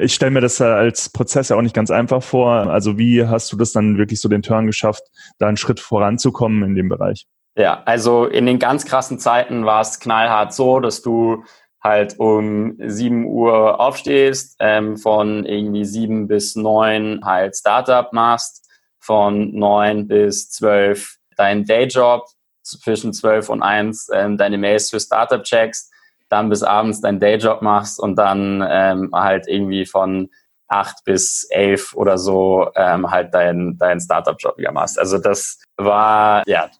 [0.00, 2.50] ich stelle mir das als Prozess ja auch nicht ganz einfach vor.
[2.50, 5.04] Also wie hast du das dann wirklich so den Turn geschafft,
[5.38, 7.26] da einen Schritt voranzukommen in dem Bereich?
[7.56, 11.44] Ja, also in den ganz krassen Zeiten war es knallhart so, dass du
[11.80, 18.68] halt um 7 Uhr aufstehst, ähm, von irgendwie 7 bis 9 halt Startup machst,
[19.02, 21.16] von neun bis zwölf.
[21.36, 22.26] Deinen Dayjob,
[22.62, 25.90] zwischen zwölf und eins ähm, deine Mails für Startup-Checks,
[26.28, 30.30] dann bis abends deinen Dayjob machst und dann ähm, halt irgendwie von
[30.68, 34.98] acht bis elf oder so ähm, halt deinen dein Startup-Job wieder machst.
[34.98, 36.70] Also das war, ja,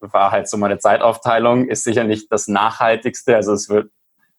[0.00, 3.90] war halt so meine Zeitaufteilung, ist sicher nicht das Nachhaltigste, also es wird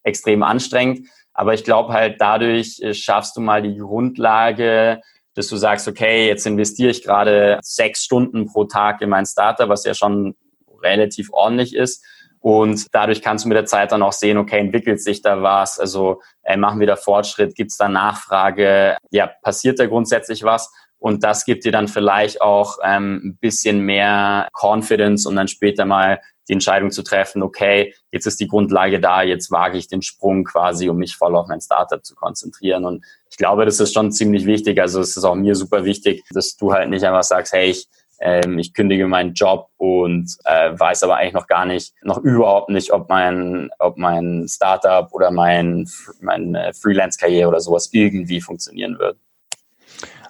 [0.03, 5.01] extrem anstrengend, aber ich glaube halt dadurch äh, schaffst du mal die Grundlage,
[5.37, 9.69] dass du sagst, okay, jetzt investiere ich gerade sechs Stunden pro Tag in mein Starter,
[9.69, 10.35] was ja schon
[10.81, 12.03] relativ ordentlich ist.
[12.39, 15.79] Und dadurch kannst du mit der Zeit dann auch sehen, okay, entwickelt sich da was?
[15.79, 17.55] Also äh, machen wir da Fortschritt?
[17.55, 18.97] Gibt es da Nachfrage?
[19.11, 20.71] Ja, passiert da grundsätzlich was?
[20.97, 25.85] Und das gibt dir dann vielleicht auch ähm, ein bisschen mehr Confidence, um dann später
[25.85, 30.01] mal die Entscheidung zu treffen, okay, jetzt ist die Grundlage da, jetzt wage ich den
[30.01, 32.85] Sprung quasi, um mich voll auf mein Startup zu konzentrieren.
[32.85, 33.05] Und
[33.37, 34.81] ich glaube, das ist schon ziemlich wichtig.
[34.81, 37.85] Also es ist auch mir super wichtig, dass du halt nicht einfach sagst, hey, ich,
[38.19, 42.69] ähm, ich kündige meinen Job und äh, weiß aber eigentlich noch gar nicht, noch überhaupt
[42.69, 45.87] nicht, ob mein, ob mein Startup oder mein,
[46.19, 49.19] meine Freelance-Karriere oder sowas irgendwie funktionieren wird.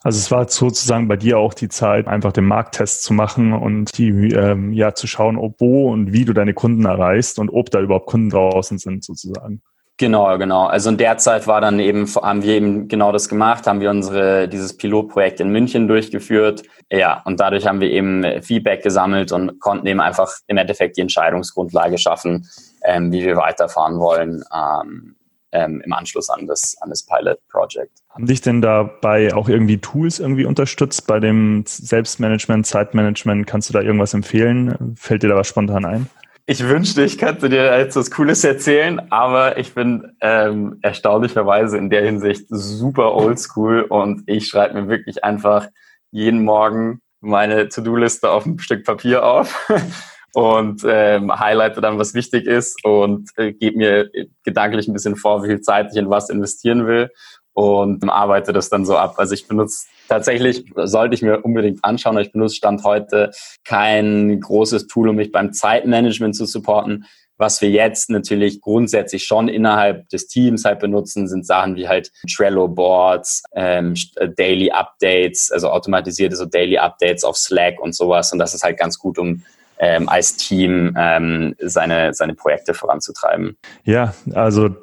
[0.03, 3.97] Also es war sozusagen bei dir auch die Zeit, einfach den Markttest zu machen und
[3.97, 7.71] die, ähm, ja, zu schauen, ob wo und wie du deine Kunden erreichst und ob
[7.71, 9.61] da überhaupt Kunden draußen sind sozusagen.
[9.99, 10.65] Genau, genau.
[10.67, 13.89] Also in der Zeit war dann eben, haben wir eben genau das gemacht, haben wir
[13.89, 16.63] unsere, dieses Pilotprojekt in München durchgeführt.
[16.91, 21.01] Ja, und dadurch haben wir eben Feedback gesammelt und konnten eben einfach im Endeffekt die
[21.01, 22.47] Entscheidungsgrundlage schaffen,
[22.83, 25.15] ähm, wie wir weiterfahren wollen ähm,
[25.51, 27.91] ähm, im Anschluss an das, an das Pilot Project.
[28.09, 33.47] Haben dich denn dabei auch irgendwie Tools irgendwie unterstützt bei dem Selbstmanagement, Zeitmanagement?
[33.47, 34.95] Kannst du da irgendwas empfehlen?
[34.95, 36.07] Fällt dir da was spontan ein?
[36.49, 41.89] Ich wünschte, ich könnte dir jetzt was Cooles erzählen, aber ich bin ähm, erstaunlicherweise in
[41.89, 45.67] der Hinsicht super oldschool und ich schreibe mir wirklich einfach
[46.09, 49.69] jeden Morgen meine To-Do-Liste auf ein Stück Papier auf
[50.33, 54.09] und ähm, highlighte dann, was wichtig ist und äh, gebe mir
[54.45, 57.09] gedanklich ein bisschen vor, wie viel Zeit ich in was investieren will
[57.57, 59.15] und arbeite das dann so ab.
[59.17, 63.31] Also ich benutze tatsächlich, sollte ich mir unbedingt anschauen, ich benutze Stand heute
[63.65, 67.05] kein großes Tool, um mich beim Zeitmanagement zu supporten.
[67.37, 72.11] Was wir jetzt natürlich grundsätzlich schon innerhalb des Teams halt benutzen, sind Sachen wie halt
[72.31, 78.31] Trello-Boards, ähm, äh, Daily Updates, also automatisierte so Daily Updates auf Slack und sowas.
[78.31, 79.41] Und das ist halt ganz gut, um
[79.79, 83.57] ähm, als Team ähm, seine, seine Projekte voranzutreiben.
[83.83, 84.75] Ja, also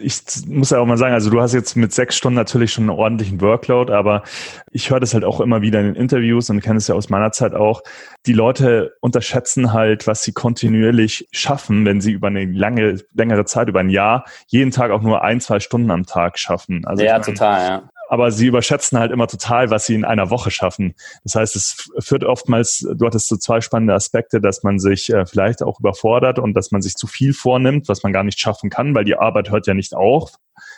[0.00, 2.84] ich muss ja auch mal sagen, also du hast jetzt mit sechs Stunden natürlich schon
[2.84, 4.22] einen ordentlichen Workload, aber
[4.70, 7.08] ich höre das halt auch immer wieder in den Interviews und kenne es ja aus
[7.08, 7.82] meiner Zeit auch.
[8.26, 13.68] Die Leute unterschätzen halt, was sie kontinuierlich schaffen, wenn sie über eine lange, längere Zeit,
[13.68, 16.84] über ein Jahr, jeden Tag auch nur ein, zwei Stunden am Tag schaffen.
[16.84, 20.50] Also ja, total, ja aber sie überschätzen halt immer total, was sie in einer Woche
[20.50, 20.96] schaffen.
[21.22, 25.26] Das heißt, es führt oftmals, du hattest so zwei spannende Aspekte, dass man sich äh,
[25.26, 28.68] vielleicht auch überfordert und dass man sich zu viel vornimmt, was man gar nicht schaffen
[28.68, 30.32] kann, weil die Arbeit hört ja nicht auf.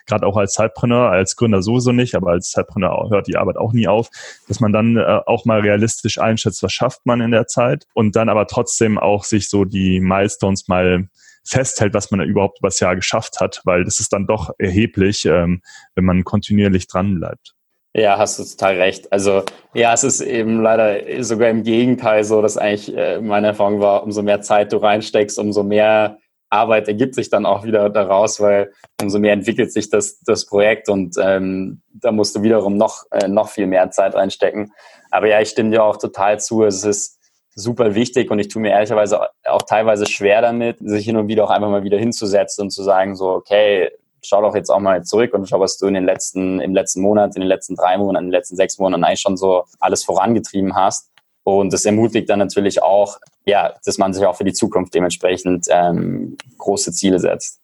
[0.04, 3.72] Gerade auch als Zeitpreneur, als Gründer sowieso nicht, aber als Zeitpreneur hört die Arbeit auch
[3.72, 4.10] nie auf,
[4.46, 8.14] dass man dann äh, auch mal realistisch einschätzt, was schafft man in der Zeit und
[8.14, 11.08] dann aber trotzdem auch sich so die Milestones mal
[11.44, 15.24] festhält, was man da überhaupt übers Jahr geschafft hat, weil das ist dann doch erheblich,
[15.24, 15.62] ähm,
[15.94, 17.54] wenn man kontinuierlich dran bleibt.
[17.94, 19.12] Ja, hast du total recht.
[19.12, 19.42] Also
[19.74, 24.02] ja, es ist eben leider sogar im Gegenteil so, dass eigentlich äh, meine Erfahrung war,
[24.02, 28.72] umso mehr Zeit du reinsteckst, umso mehr Arbeit ergibt sich dann auch wieder daraus, weil
[29.00, 33.28] umso mehr entwickelt sich das, das Projekt und ähm, da musst du wiederum noch, äh,
[33.28, 34.72] noch viel mehr Zeit reinstecken.
[35.10, 36.64] Aber ja, ich stimme dir auch total zu.
[36.64, 37.18] Es ist
[37.54, 41.44] super wichtig und ich tue mir ehrlicherweise auch teilweise schwer damit, sich hin und wieder
[41.44, 43.90] auch einfach mal wieder hinzusetzen und zu sagen, so, okay,
[44.24, 47.02] schau doch jetzt auch mal zurück und schau, was du in den letzten, im letzten
[47.02, 50.04] Monat, in den letzten drei Monaten, in den letzten sechs Monaten eigentlich schon so alles
[50.04, 51.10] vorangetrieben hast.
[51.44, 55.66] Und das ermutigt dann natürlich auch, ja, dass man sich auch für die Zukunft dementsprechend
[55.70, 57.61] ähm, große Ziele setzt.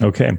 [0.00, 0.38] Okay.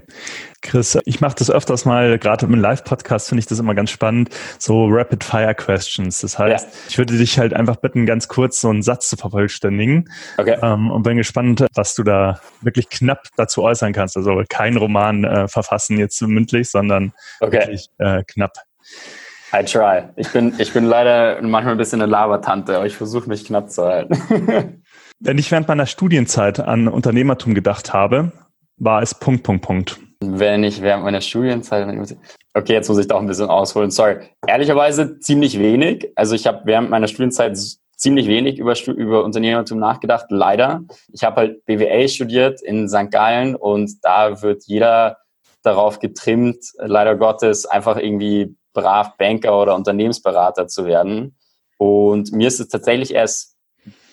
[0.61, 4.29] Chris, ich mache das öfters mal, gerade im Live-Podcast finde ich das immer ganz spannend,
[4.57, 6.21] so Rapid-Fire-Questions.
[6.21, 6.71] Das heißt, ja.
[6.89, 10.09] ich würde dich halt einfach bitten, ganz kurz so einen Satz zu vervollständigen.
[10.37, 10.57] Okay.
[10.61, 14.17] Ähm, und bin gespannt, was du da wirklich knapp dazu äußern kannst.
[14.17, 17.59] Also kein Roman äh, verfassen jetzt mündlich, sondern okay.
[17.59, 18.53] wirklich äh, knapp.
[19.53, 20.09] I try.
[20.15, 23.69] Ich bin, ich bin leider manchmal ein bisschen eine Labertante, aber ich versuche mich knapp
[23.69, 24.81] zu halten.
[25.19, 28.31] Wenn ich während meiner Studienzeit an Unternehmertum gedacht habe,
[28.77, 29.99] war es Punkt, Punkt, Punkt.
[30.21, 31.87] Wenn ich während meiner Studienzeit,
[32.53, 34.19] okay, jetzt muss ich doch ein bisschen ausholen, sorry.
[34.47, 36.11] Ehrlicherweise ziemlich wenig.
[36.15, 37.57] Also ich habe während meiner Studienzeit
[37.97, 40.81] ziemlich wenig über, über Unternehmertum nachgedacht, leider.
[41.11, 43.11] Ich habe halt BWA studiert in St.
[43.11, 45.17] Gallen und da wird jeder
[45.61, 51.37] darauf getrimmt, leider Gottes, einfach irgendwie brav Banker oder Unternehmensberater zu werden.
[51.77, 53.52] Und mir ist es tatsächlich erst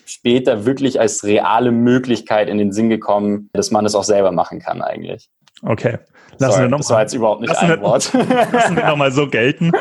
[0.05, 4.59] später wirklich als reale Möglichkeit in den Sinn gekommen, dass man es auch selber machen
[4.59, 5.29] kann eigentlich.
[5.63, 5.99] Okay.
[6.37, 8.11] Lassen Sorry, wir noch das war jetzt überhaupt nicht ein Wort.
[8.51, 9.71] Lassen wir nochmal so gelten.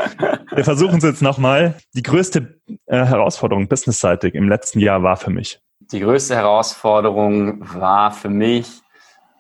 [0.54, 1.74] Wir versuchen es jetzt nochmal.
[1.94, 5.60] Die größte äh, Herausforderung businessseitig im letzten Jahr war für mich.
[5.92, 8.66] Die größte Herausforderung war für mich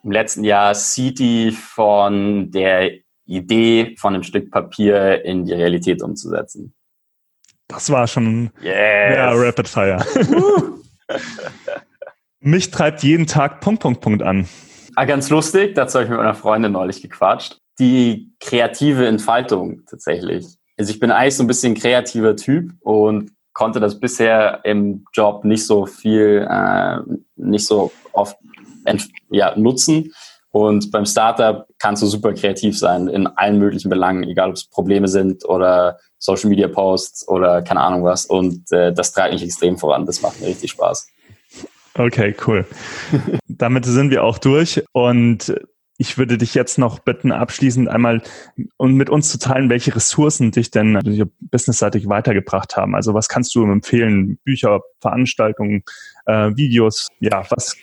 [0.02, 2.90] im letzten Jahr City von der
[3.26, 6.74] Idee von einem Stück Papier in die Realität umzusetzen.
[7.70, 9.16] Das war schon yes.
[9.16, 10.04] ja, Rapid Fire.
[12.40, 14.48] Mich treibt jeden Tag Punkt, Punkt, Punkt an.
[14.96, 17.58] Ah, ganz lustig, dazu habe ich mit meiner Freundin neulich gequatscht.
[17.78, 20.46] Die kreative Entfaltung tatsächlich.
[20.76, 25.44] Also ich bin eigentlich so ein bisschen kreativer Typ und konnte das bisher im Job
[25.44, 26.98] nicht so viel, äh,
[27.36, 28.36] nicht so oft
[29.30, 30.12] ja, nutzen.
[30.52, 34.68] Und beim Startup kannst du super kreativ sein in allen möglichen Belangen, egal ob es
[34.68, 38.26] Probleme sind oder Social Media Posts oder keine Ahnung was.
[38.26, 40.06] Und äh, das treibt mich extrem voran.
[40.06, 41.08] Das macht mir richtig Spaß.
[41.94, 42.66] Okay, cool.
[43.48, 45.54] Damit sind wir auch durch und
[45.98, 48.22] ich würde dich jetzt noch bitten, abschließend einmal
[48.78, 50.98] und mit uns zu teilen, welche Ressourcen dich denn
[51.40, 52.94] businessseitig weitergebracht haben.
[52.94, 54.38] Also was kannst du empfehlen?
[54.42, 55.82] Bücher, Veranstaltungen,
[56.24, 57.08] äh, Videos?
[57.18, 57.76] Ja, was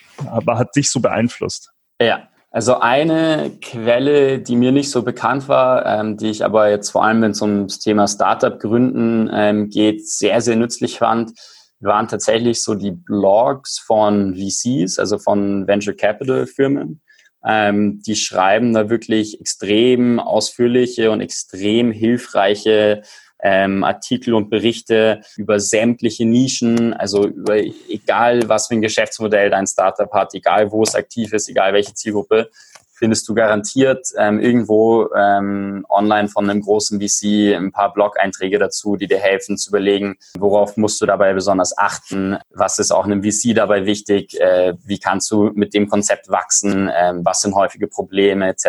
[0.47, 1.71] hat dich so beeinflusst?
[2.01, 2.27] Ja,
[2.57, 7.03] also eine Quelle, die mir nicht so bekannt war, ähm, die ich aber jetzt vor
[7.05, 11.33] allem, wenn es ums Thema Startup gründen ähm, geht, sehr, sehr nützlich fand,
[11.81, 17.03] waren tatsächlich so die Blogs von VCs, also von Venture Capital Firmen.
[17.45, 23.03] Ähm, die schreiben da wirklich extrem ausführliche und extrem hilfreiche
[23.41, 29.67] ähm, Artikel und Berichte über sämtliche Nischen, also über egal was für ein Geschäftsmodell dein
[29.67, 32.49] Startup hat, egal wo es aktiv ist, egal welche Zielgruppe,
[32.97, 38.95] findest du garantiert ähm, irgendwo ähm, online von einem großen VC ein paar Blog-Einträge dazu,
[38.95, 43.23] die dir helfen zu überlegen, worauf musst du dabei besonders achten, was ist auch einem
[43.23, 47.87] VC dabei wichtig, äh, wie kannst du mit dem Konzept wachsen, äh, was sind häufige
[47.87, 48.65] Probleme etc.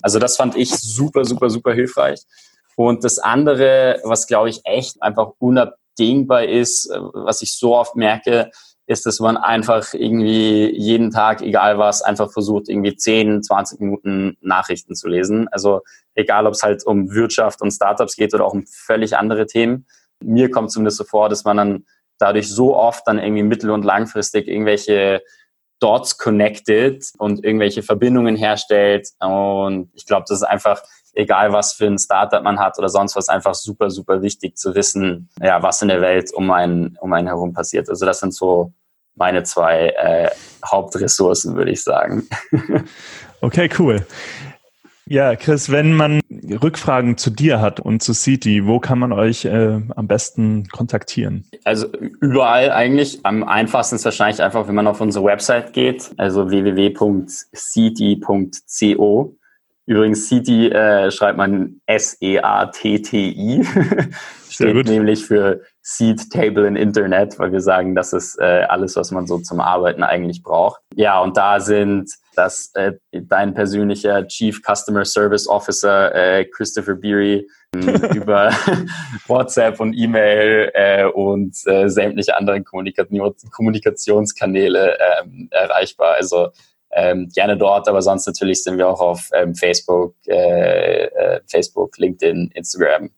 [0.00, 2.20] Also das fand ich super, super, super hilfreich.
[2.76, 7.96] Und das andere, was glaube ich echt einfach unabdingbar ist, äh, was ich so oft
[7.96, 8.50] merke,
[8.86, 14.36] ist, dass man einfach irgendwie jeden Tag, egal was, einfach versucht, irgendwie 10, 20 Minuten
[14.40, 15.48] Nachrichten zu lesen.
[15.48, 15.80] Also
[16.14, 19.86] egal, ob es halt um Wirtschaft und Startups geht oder auch um völlig andere Themen.
[20.22, 21.86] Mir kommt zumindest so vor, dass man dann
[22.18, 25.20] dadurch so oft dann irgendwie mittel- und langfristig irgendwelche
[25.80, 29.08] Dots connected und irgendwelche Verbindungen herstellt.
[29.18, 30.82] Und ich glaube, das ist einfach,
[31.16, 34.74] egal was für ein Startup man hat oder sonst was, einfach super, super wichtig zu
[34.74, 37.88] wissen, ja, was in der Welt um einen, um einen herum passiert.
[37.88, 38.72] Also das sind so
[39.14, 40.30] meine zwei äh,
[40.64, 42.28] Hauptressourcen, würde ich sagen.
[43.40, 44.06] okay, cool.
[45.08, 46.20] Ja, Chris, wenn man
[46.62, 51.44] Rückfragen zu dir hat und zu City, wo kann man euch äh, am besten kontaktieren?
[51.62, 51.86] Also
[52.20, 53.20] überall eigentlich.
[53.22, 57.36] Am einfachsten ist wahrscheinlich einfach, wenn man auf unsere Website geht, also www.city.co.
[59.86, 63.64] Übrigens, City äh, schreibt man S-E-A-T-T-I.
[64.50, 69.12] Steht nämlich für Seed Table in Internet, weil wir sagen, das ist äh, alles, was
[69.12, 70.80] man so zum Arbeiten eigentlich braucht.
[70.94, 77.46] Ja, und da sind das äh, dein persönlicher Chief Customer Service Officer äh, Christopher Beery
[77.76, 77.78] äh,
[78.16, 78.50] über
[79.28, 86.14] WhatsApp und E-Mail äh, und äh, sämtliche anderen Kommunikation Kommunikationskanäle ähm, erreichbar.
[86.16, 86.48] Also
[86.96, 91.98] ähm, gerne dort, aber sonst natürlich sind wir auch auf ähm, Facebook, äh, äh, Facebook,
[91.98, 93.10] LinkedIn, Instagram,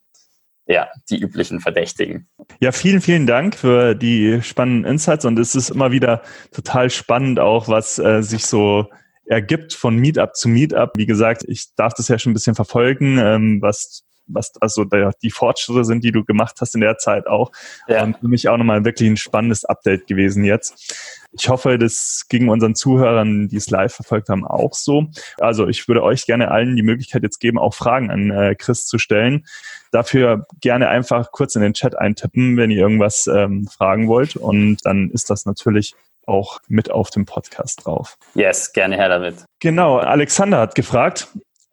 [0.67, 2.29] ja, die üblichen Verdächtigen.
[2.61, 7.39] Ja, vielen, vielen Dank für die spannenden Insights und es ist immer wieder total spannend
[7.39, 8.87] auch, was äh, sich so
[9.27, 10.91] ergibt von Meetup zu Meetup.
[10.97, 15.13] Wie gesagt, ich darf das ja schon ein bisschen verfolgen, ähm, was was also der,
[15.23, 17.51] die Fortschritte sind, die du gemacht hast in der Zeit auch.
[17.87, 18.05] Ja.
[18.05, 20.95] Und für mich auch nochmal wirklich ein spannendes Update gewesen jetzt.
[21.33, 25.09] Ich hoffe, das ging unseren Zuhörern, die es live verfolgt haben, auch so.
[25.39, 28.87] Also ich würde euch gerne allen die Möglichkeit jetzt geben, auch Fragen an äh, Chris
[28.87, 29.47] zu stellen.
[29.91, 34.37] Dafür gerne einfach kurz in den Chat eintippen, wenn ihr irgendwas ähm, fragen wollt.
[34.37, 35.95] Und dann ist das natürlich
[36.29, 38.17] auch mit auf dem Podcast drauf.
[38.35, 39.45] Yes, gerne her damit.
[39.61, 41.29] Genau, Alexander hat gefragt,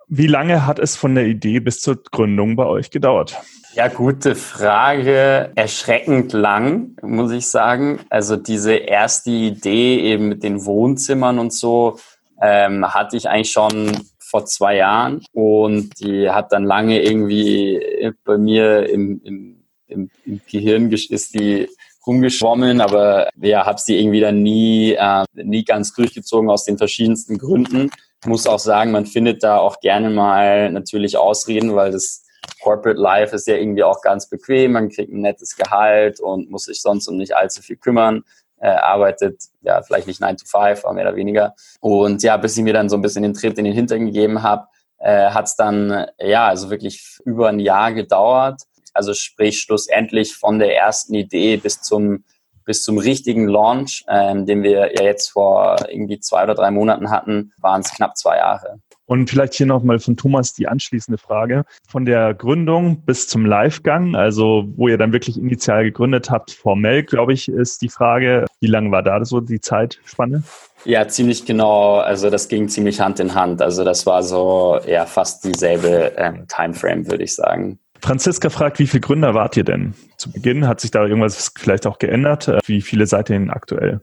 [0.08, 3.36] wie lange hat es von der Idee bis zur Gründung bei euch gedauert?
[3.74, 5.52] Ja, gute Frage.
[5.56, 8.00] Erschreckend lang, muss ich sagen.
[8.10, 12.00] Also diese erste Idee eben mit den Wohnzimmern und so
[12.42, 18.38] ähm, hatte ich eigentlich schon vor zwei Jahren und die hat dann lange irgendwie bei
[18.38, 21.68] mir im, im, im, im Gehirn ist die
[22.06, 27.38] rumgeschwommen, aber ja, habe sie irgendwie dann nie, äh, nie ganz durchgezogen aus den verschiedensten
[27.38, 27.90] Gründen.
[28.26, 32.26] Ich muss auch sagen, man findet da auch gerne mal natürlich Ausreden, weil das
[32.60, 34.72] Corporate Life ist ja irgendwie auch ganz bequem.
[34.72, 38.24] Man kriegt ein nettes Gehalt und muss sich sonst um nicht allzu viel kümmern.
[38.58, 41.54] Äh, arbeitet ja vielleicht nicht 9 to 5, aber mehr oder weniger.
[41.82, 44.42] Und ja, bis ich mir dann so ein bisschen den Tritt in den Hintern gegeben
[44.42, 48.64] habe, äh, hat es dann ja also wirklich über ein Jahr gedauert.
[48.96, 52.24] Also sprich schlussendlich von der ersten Idee bis zum
[52.66, 57.10] bis zum richtigen Launch, ähm, den wir ja jetzt vor irgendwie zwei oder drei Monaten
[57.10, 58.80] hatten, waren es knapp zwei Jahre.
[59.08, 61.64] Und vielleicht hier nochmal von Thomas die anschließende Frage.
[61.88, 67.04] Von der Gründung bis zum Livegang, also wo ihr dann wirklich initial gegründet habt, formell,
[67.04, 70.44] glaube ich, ist die Frage, wie lange war da so die Zeitspanne?
[70.86, 71.98] Ja, ziemlich genau.
[71.98, 73.62] Also das ging ziemlich Hand in Hand.
[73.62, 77.80] Also das war so ja fast dieselbe ähm, Timeframe, würde ich sagen.
[78.06, 79.96] Franziska fragt, wie viele Gründer wart ihr denn?
[80.18, 82.60] Zu Beginn hat sich da irgendwas vielleicht auch geändert?
[82.68, 84.00] Wie viele seid ihr denn aktuell?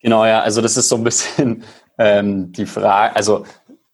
[0.00, 1.62] Genau, ja, also das ist so ein bisschen
[1.98, 3.44] ähm, die Frage, also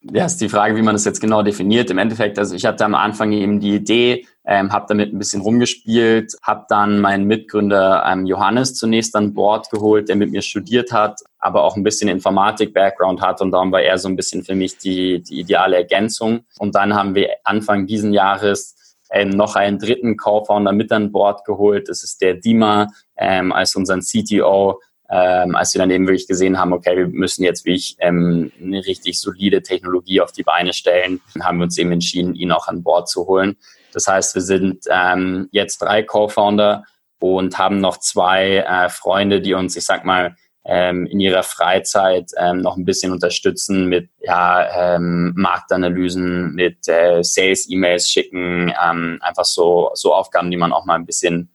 [0.01, 1.91] ja, ist die Frage, wie man das jetzt genau definiert.
[1.91, 5.43] Im Endeffekt, also ich hatte am Anfang eben die Idee, ähm, habe damit ein bisschen
[5.43, 10.93] rumgespielt, habe dann meinen Mitgründer ähm, Johannes zunächst an Bord geholt, der mit mir studiert
[10.93, 14.55] hat, aber auch ein bisschen Informatik-Background hat und darum war er so ein bisschen für
[14.55, 16.45] mich die, die ideale Ergänzung.
[16.59, 18.78] Und dann haben wir Anfang diesen Jahres
[19.11, 21.89] ähm, noch einen dritten Co-Founder mit an Bord geholt.
[21.89, 24.81] Das ist der Dima ähm, als unseren CTO.
[25.11, 28.85] Ähm, als wir dann eben wirklich gesehen haben, okay, wir müssen jetzt wirklich ähm, eine
[28.85, 32.83] richtig solide Technologie auf die Beine stellen, haben wir uns eben entschieden, ihn auch an
[32.83, 33.57] Bord zu holen.
[33.95, 36.85] Das heißt, wir sind ähm, jetzt drei Co-Founder
[37.21, 42.31] und haben noch zwei äh, Freunde, die uns, ich sag mal, ähm, in ihrer Freizeit
[42.37, 49.45] ähm, noch ein bisschen unterstützen mit ja, ähm, Marktanalysen, mit äh, Sales-E-Mails schicken, ähm, einfach
[49.45, 51.51] so, so Aufgaben, die man auch mal ein bisschen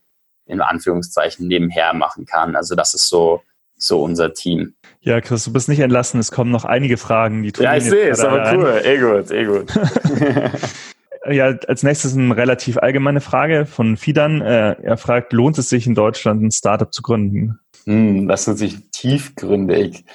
[0.46, 2.56] in Anführungszeichen nebenher machen kann.
[2.56, 3.42] Also das ist so,
[3.78, 4.76] so unser Team.
[5.02, 6.20] Ja, Chris, du bist nicht entlassen.
[6.20, 7.44] Es kommen noch einige Fragen.
[7.44, 8.82] Die ja, ich sehe es, aber cool.
[8.84, 9.72] Eh gut, eh gut.
[11.30, 14.42] ja, als nächstes eine relativ allgemeine Frage von Fidan.
[14.42, 17.60] Äh, er fragt, lohnt es sich in Deutschland ein Startup zu gründen?
[17.86, 20.06] Hm, das ist natürlich tiefgründig.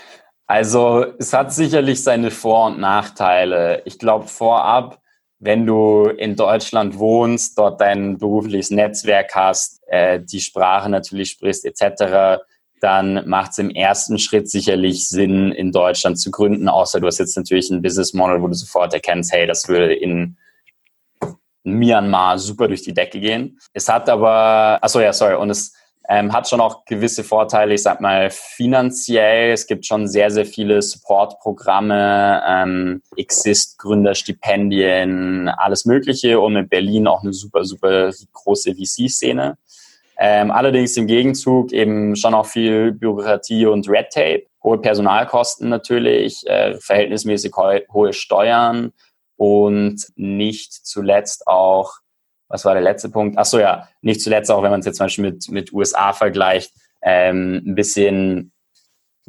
[0.47, 3.83] Also es hat sicherlich seine Vor- und Nachteile.
[3.85, 5.01] Ich glaube vorab,
[5.41, 11.65] wenn du in Deutschland wohnst, dort dein berufliches Netzwerk hast, äh, die Sprache natürlich sprichst
[11.65, 12.41] etc.,
[12.81, 17.19] dann macht es im ersten Schritt sicherlich Sinn, in Deutschland zu gründen, außer du hast
[17.19, 20.39] jetzt natürlich ein Business Model, wo du sofort erkennst, hey, das würde in
[21.65, 23.59] Myanmar super durch die Decke gehen.
[23.73, 25.75] Es hat aber, achso ja, sorry, und es
[26.11, 29.53] Ähm, hat schon auch gewisse Vorteile, ich sag mal finanziell.
[29.53, 37.23] Es gibt schon sehr, sehr viele Supportprogramme, ähm, Exist-Gründerstipendien, alles Mögliche und in Berlin auch
[37.23, 39.59] eine super, super große VC-Szene.
[40.19, 46.47] Ähm, allerdings im Gegenzug eben schon auch viel Bürokratie und Red Tape, hohe Personalkosten natürlich,
[46.47, 47.53] äh, verhältnismäßig
[47.93, 48.95] hohe Steuern
[49.37, 51.99] und nicht zuletzt auch
[52.49, 53.37] was war der letzte Punkt?
[53.39, 56.13] Ach so, ja, nicht zuletzt auch, wenn man es jetzt zum Beispiel mit, mit USA
[56.13, 56.73] vergleicht,
[57.03, 58.53] ähm, ein bisschen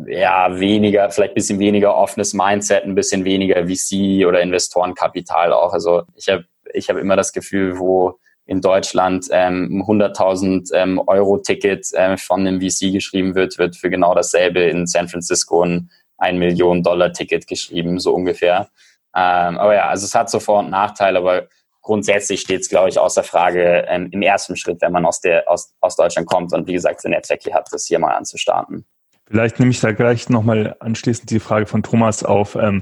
[0.08, 5.74] ja, weniger, vielleicht ein bisschen weniger offenes Mindset, ein bisschen weniger VC oder Investorenkapital auch.
[5.74, 11.38] Also ich habe ich hab immer das Gefühl, wo in Deutschland ähm, 100.000 ähm, Euro
[11.38, 15.90] Ticket äh, von einem VC geschrieben wird, wird für genau dasselbe in San Francisco ein
[16.18, 18.70] 1 Million Dollar Ticket geschrieben, so ungefähr.
[19.16, 21.48] Ähm, aber ja, also es hat so Vor- und Nachteile, aber
[21.82, 25.50] grundsätzlich steht es, glaube ich, außer Frage ähm, im ersten Schritt, wenn man aus, der,
[25.50, 28.86] aus, aus Deutschland kommt und wie gesagt, ein Netzwerk hier hat, das hier mal anzustarten.
[29.30, 32.82] Vielleicht nehme ich da gleich nochmal anschließend die Frage von Thomas auf, ähm,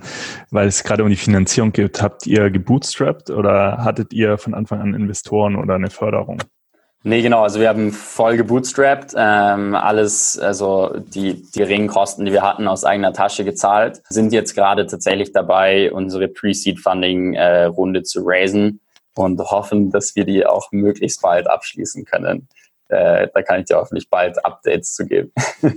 [0.49, 2.01] weil es gerade um die Finanzierung geht.
[2.01, 6.41] Habt ihr gebootstrapped oder hattet ihr von Anfang an Investoren oder eine Förderung?
[7.03, 7.43] Nee, genau.
[7.43, 12.67] Also wir haben voll gebootstrapped, ähm, alles, also die, die geringen Kosten, die wir hatten,
[12.67, 14.01] aus eigener Tasche gezahlt.
[14.09, 18.81] Sind jetzt gerade tatsächlich dabei, unsere Pre-Seed-Funding-Runde äh, zu raisen
[19.17, 22.47] und hoffen, dass wir die auch möglichst bald abschließen können.
[22.89, 25.31] Äh, da kann ich dir hoffentlich bald Updates zu geben.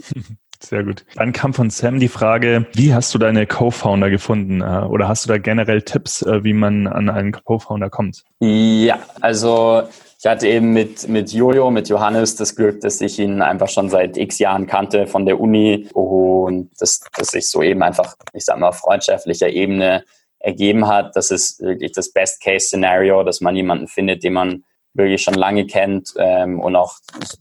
[0.63, 1.07] Sehr gut.
[1.15, 4.61] Dann kam von Sam die Frage, wie hast du deine Co-Founder gefunden?
[4.61, 8.25] Äh, oder hast du da generell Tipps, äh, wie man an einen Co-Founder kommt?
[8.41, 9.85] Ja, also
[10.19, 13.89] ich hatte eben mit, mit Jojo, mit Johannes das Glück, dass ich ihn einfach schon
[13.89, 18.45] seit x Jahren kannte von der Uni und dass, dass ich so eben einfach, ich
[18.45, 20.05] sag mal, auf freundschaftlicher Ebene
[20.41, 21.15] ergeben hat.
[21.15, 24.65] Das ist wirklich das Best-Case-Szenario, dass man jemanden findet, den man
[24.95, 26.97] wirklich schon lange kennt ähm, und auch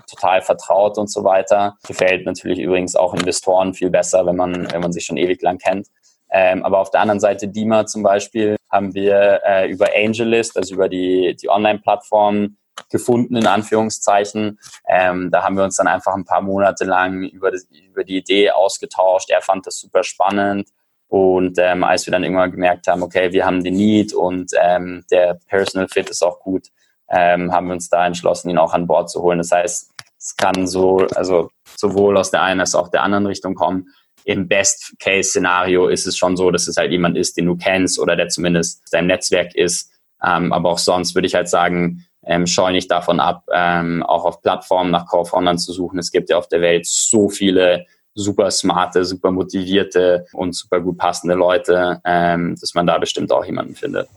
[0.07, 1.77] total vertraut und so weiter.
[1.87, 5.57] Gefällt natürlich übrigens auch Investoren viel besser, wenn man, wenn man sich schon ewig lang
[5.57, 5.87] kennt.
[6.31, 10.75] Ähm, aber auf der anderen Seite Dima zum Beispiel haben wir äh, über AngelList, also
[10.75, 12.57] über die, die Online-Plattform
[12.91, 14.59] gefunden, in Anführungszeichen.
[14.87, 18.17] Ähm, da haben wir uns dann einfach ein paar Monate lang über, das, über die
[18.17, 19.31] Idee ausgetauscht.
[19.31, 20.69] Er fand das super spannend.
[21.09, 25.03] Und ähm, als wir dann irgendwann gemerkt haben, okay, wir haben den Need und ähm,
[25.11, 26.67] der Personal Fit ist auch gut,
[27.09, 29.39] ähm, haben wir uns da entschlossen, ihn auch an Bord zu holen.
[29.39, 33.55] Das heißt, es kann so, also sowohl aus der einen als auch der anderen Richtung
[33.55, 33.87] kommen.
[34.23, 38.15] Im Best-Case-Szenario ist es schon so, dass es halt jemand ist, den du kennst oder
[38.15, 39.91] der zumindest dein Netzwerk ist.
[40.23, 44.25] Ähm, aber auch sonst würde ich halt sagen, ähm, scheue nicht davon ab, ähm, auch
[44.25, 45.97] auf Plattformen nach Co-Foundern zu suchen.
[45.97, 47.87] Es gibt ja auf der Welt so viele
[48.21, 53.45] super smarte, super motivierte und super gut passende Leute, ähm, dass man da bestimmt auch
[53.45, 54.07] jemanden findet.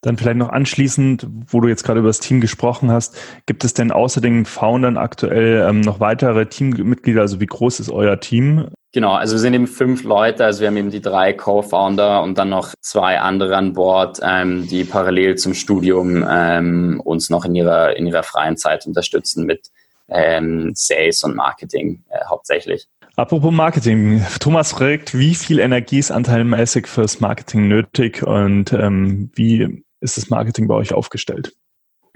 [0.00, 3.16] Dann vielleicht noch anschließend, wo du jetzt gerade über das Team gesprochen hast,
[3.46, 7.22] gibt es denn außer den Foundern aktuell ähm, noch weitere Teammitglieder?
[7.22, 8.68] Also wie groß ist euer Team?
[8.92, 12.38] Genau, also wir sind eben fünf Leute, also wir haben eben die drei Co-Founder und
[12.38, 17.56] dann noch zwei andere an Bord, ähm, die parallel zum Studium ähm, uns noch in
[17.56, 19.70] ihrer, in ihrer freien Zeit unterstützen mit
[20.08, 22.86] ähm, Sales und Marketing äh, hauptsächlich.
[23.16, 24.24] Apropos Marketing.
[24.40, 30.30] Thomas fragt, wie viel Energie ist anteilmäßig fürs Marketing nötig und ähm, wie ist das
[30.30, 31.52] Marketing bei euch aufgestellt?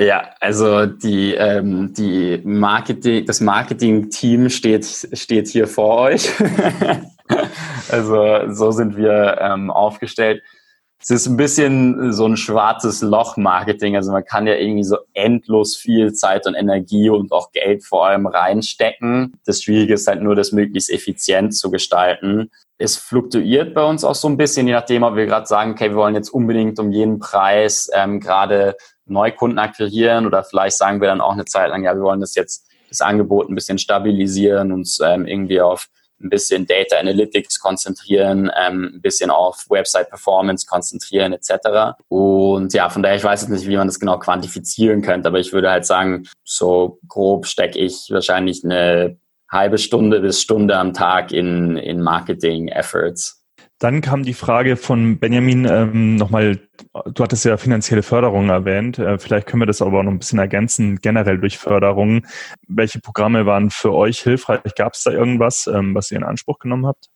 [0.01, 6.31] Ja, also die, ähm, die Marketing, das Marketing-Team steht, steht hier vor euch.
[7.91, 10.43] also so sind wir ähm, aufgestellt
[11.01, 13.95] es ist ein bisschen so ein schwarzes Loch-Marketing.
[13.95, 18.07] Also man kann ja irgendwie so endlos viel Zeit und Energie und auch Geld vor
[18.07, 19.35] allem reinstecken.
[19.47, 22.51] Das Schwierige ist halt nur, das möglichst effizient zu gestalten.
[22.79, 25.91] Es fluktuiert bei uns auch so ein bisschen, je nachdem, ob wir gerade sagen, okay,
[25.91, 28.77] wir wollen jetzt unbedingt um jeden Preis ähm, gerade
[29.07, 32.35] Neukunden akquirieren oder vielleicht sagen wir dann auch eine Zeit lang, ja, wir wollen das
[32.35, 35.89] jetzt das Angebot ein bisschen stabilisieren, uns ähm, irgendwie auf
[36.21, 41.99] ein bisschen Data Analytics konzentrieren, ähm, ein bisschen auf Website Performance konzentrieren etc.
[42.09, 45.39] Und ja, von daher, ich weiß jetzt nicht, wie man das genau quantifizieren könnte, aber
[45.39, 49.19] ich würde halt sagen, so grob stecke ich wahrscheinlich eine
[49.51, 53.39] halbe Stunde bis Stunde am Tag in, in Marketing-Efforts.
[53.79, 56.59] Dann kam die Frage von Benjamin ähm, nochmal,
[57.07, 60.41] du hattest ja finanzielle Förderung erwähnt, äh, vielleicht können wir das aber noch ein bisschen
[60.41, 62.27] ergänzen, generell durch Förderung.
[62.67, 64.61] Welche Programme waren für euch hilfreich?
[64.77, 67.07] Gab es da irgendwas, ähm, was ihr in Anspruch genommen habt?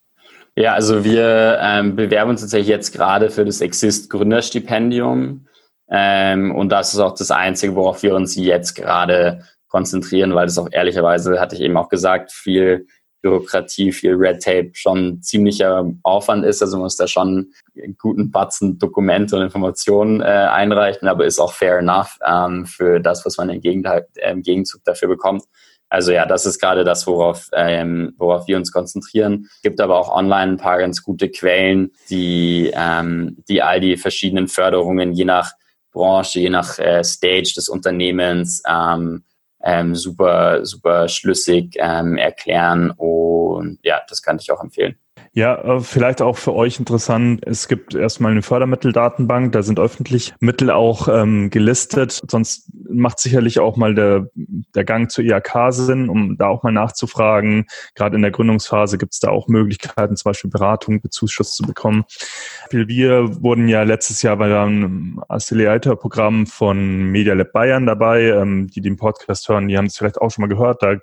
[0.55, 5.47] Ja, also wir ähm, bewerben uns tatsächlich jetzt gerade für das Exist Gründerstipendium.
[5.89, 10.57] Ähm, und das ist auch das Einzige, worauf wir uns jetzt gerade konzentrieren, weil das
[10.57, 12.87] auch ehrlicherweise, hatte ich eben auch gesagt, viel
[13.23, 16.61] Bürokratie, viel Red Tape schon ziemlicher Aufwand ist.
[16.61, 21.39] Also man muss da schon einen guten Batzen Dokumente und Informationen äh, einreichen, aber ist
[21.39, 25.43] auch fair enough ähm, für das, was man im, im Gegenzug dafür bekommt.
[25.89, 29.47] Also ja, das ist gerade das, worauf, ähm, worauf wir uns konzentrieren.
[29.61, 34.47] Gibt aber auch online ein paar ganz gute Quellen, die, ähm, die all die verschiedenen
[34.47, 35.51] Förderungen je nach
[35.91, 39.23] Branche, je nach äh, Stage des Unternehmens ähm,
[39.63, 42.91] ähm, super, super schlüssig ähm, erklären.
[42.91, 44.97] Und ja, das kann ich auch empfehlen.
[45.35, 47.41] Ja, äh, vielleicht auch für euch interessant.
[47.43, 52.21] Es gibt erstmal eine Fördermitteldatenbank, da sind öffentlich Mittel auch ähm, gelistet.
[52.29, 56.71] Sonst macht sicherlich auch mal der, der Gang zur IHK Sinn, um da auch mal
[56.71, 57.65] nachzufragen.
[57.95, 62.05] Gerade in der Gründungsphase gibt es da auch Möglichkeiten, zum Beispiel Beratung, Bezuschuss zu bekommen.
[62.69, 68.25] Wir wurden ja letztes Jahr bei einem Affiliator-Programm von Media Lab Bayern dabei.
[68.25, 70.83] Ähm, die den Podcast hören, die haben es vielleicht auch schon mal gehört.
[70.83, 70.97] Da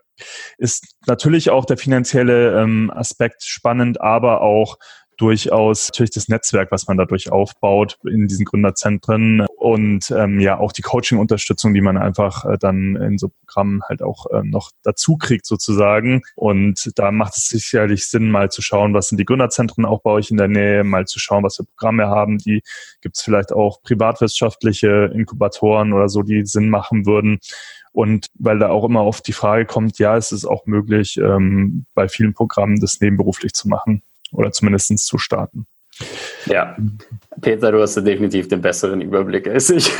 [0.59, 4.77] ist natürlich auch der finanzielle ähm, Aspekt spannend, aber auch
[5.21, 10.73] durchaus natürlich das Netzwerk, was man dadurch aufbaut in diesen Gründerzentren und ähm, ja auch
[10.73, 15.19] die Coaching-Unterstützung, die man einfach äh, dann in so Programmen halt auch äh, noch dazu
[15.19, 16.23] kriegt sozusagen.
[16.37, 20.11] Und da macht es sicherlich Sinn, mal zu schauen, was sind die Gründerzentren auch bei
[20.11, 22.39] euch in der Nähe, mal zu schauen, was für Programme haben.
[22.39, 22.63] Die
[23.03, 27.41] gibt es vielleicht auch privatwirtschaftliche Inkubatoren oder so, die Sinn machen würden.
[27.93, 31.85] Und weil da auch immer oft die Frage kommt, ja, es ist auch möglich, ähm,
[31.93, 34.03] bei vielen Programmen das nebenberuflich zu machen
[34.33, 35.67] oder zumindest zu starten.
[36.47, 36.77] Ja,
[37.41, 39.91] Peter, du hast da definitiv den besseren Überblick als ich.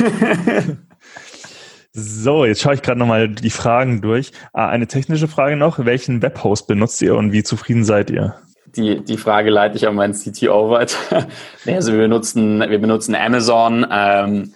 [1.93, 4.31] so, jetzt schaue ich gerade nochmal die Fragen durch.
[4.53, 5.85] Ah, eine technische Frage noch.
[5.85, 8.35] Welchen Webhost benutzt ihr und wie zufrieden seid ihr?
[8.75, 11.27] Die, die Frage leite ich an meinen CTO weiter.
[11.65, 13.85] also wir benutzen, wir benutzen Amazon.
[13.91, 14.53] Ähm,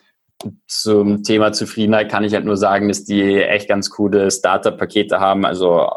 [0.68, 5.46] zum Thema Zufriedenheit kann ich halt nur sagen, dass die echt ganz coole Startup-Pakete haben.
[5.46, 5.90] Also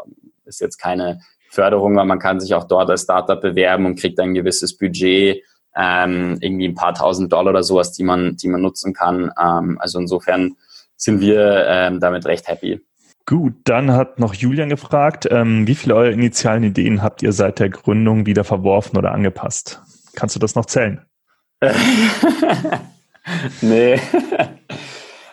[0.45, 4.19] ist jetzt keine Förderung, weil man kann sich auch dort als Startup bewerben und kriegt
[4.19, 5.43] ein gewisses Budget,
[5.75, 9.31] ähm, irgendwie ein paar tausend Dollar oder sowas, die man, die man nutzen kann.
[9.41, 10.55] Ähm, also insofern
[10.95, 12.81] sind wir ähm, damit recht happy.
[13.25, 17.59] Gut, dann hat noch Julian gefragt, ähm, wie viele eurer initialen Ideen habt ihr seit
[17.59, 19.81] der Gründung wieder verworfen oder angepasst?
[20.15, 21.05] Kannst du das noch zählen?
[23.61, 23.99] nee.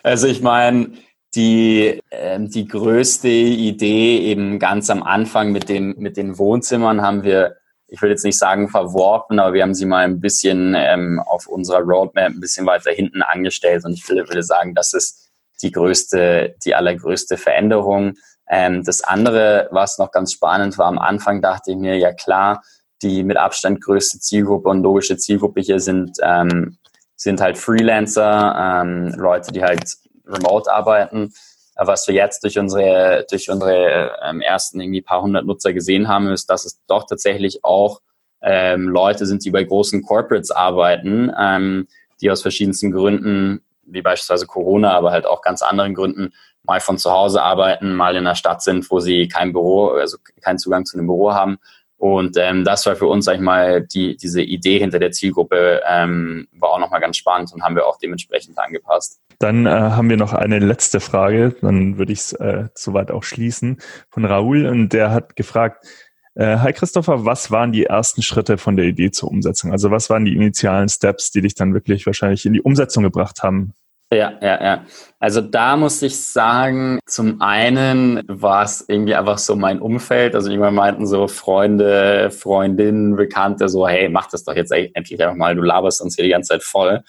[0.03, 0.93] Also ich meine,
[1.37, 7.23] die, äh, die größte Idee eben ganz am Anfang mit, dem, mit den Wohnzimmern haben
[7.23, 7.57] wir,
[7.87, 11.47] ich will jetzt nicht sagen verworfen, aber wir haben sie mal ein bisschen ähm, auf
[11.47, 15.31] unserer Roadmap ein bisschen weiter hinten angestellt und ich will, würde sagen, das ist
[15.63, 18.15] die größte, die allergrößte Veränderung.
[18.49, 22.63] Ähm, das andere, was noch ganz spannend war, am Anfang dachte ich mir, ja klar,
[23.03, 26.79] die mit Abstand größte Zielgruppe und logische Zielgruppe hier sind, ähm,
[27.15, 29.85] sind halt Freelancer, ähm, Leute, die halt
[30.27, 31.33] remote arbeiten.
[31.77, 36.29] Was wir jetzt durch unsere, durch unsere ähm, ersten irgendwie paar hundert Nutzer gesehen haben,
[36.29, 38.01] ist, dass es doch tatsächlich auch
[38.43, 41.87] ähm, Leute sind, die bei großen Corporates arbeiten, ähm,
[42.21, 46.97] die aus verschiedensten Gründen, wie beispielsweise Corona, aber halt auch ganz anderen Gründen, mal von
[46.97, 50.87] zu Hause arbeiten, mal in einer Stadt sind, wo sie kein Büro, also keinen Zugang
[50.87, 51.59] zu einem Büro haben
[51.99, 55.81] und ähm, das war für uns, sag ich mal, die, diese Idee hinter der Zielgruppe
[55.89, 59.21] ähm, war auch nochmal ganz spannend und haben wir auch dementsprechend angepasst.
[59.39, 63.23] Dann äh, haben wir noch eine letzte Frage, dann würde ich es äh, soweit auch
[63.23, 63.79] schließen,
[64.11, 65.87] von Raoul und der hat gefragt,
[66.35, 69.73] äh, Hi Christopher, was waren die ersten Schritte von der Idee zur Umsetzung?
[69.73, 73.43] Also was waren die initialen Steps, die dich dann wirklich wahrscheinlich in die Umsetzung gebracht
[73.43, 73.73] haben?
[74.13, 74.85] Ja, ja, ja.
[75.19, 80.37] Also da muss ich sagen, zum einen war es irgendwie einfach so mein Umfeld.
[80.37, 85.35] Also irgendwann meinten so Freunde, Freundinnen, Bekannte so, hey, mach das doch jetzt endlich einfach
[85.35, 87.03] mal, du laberst uns hier die ganze Zeit voll.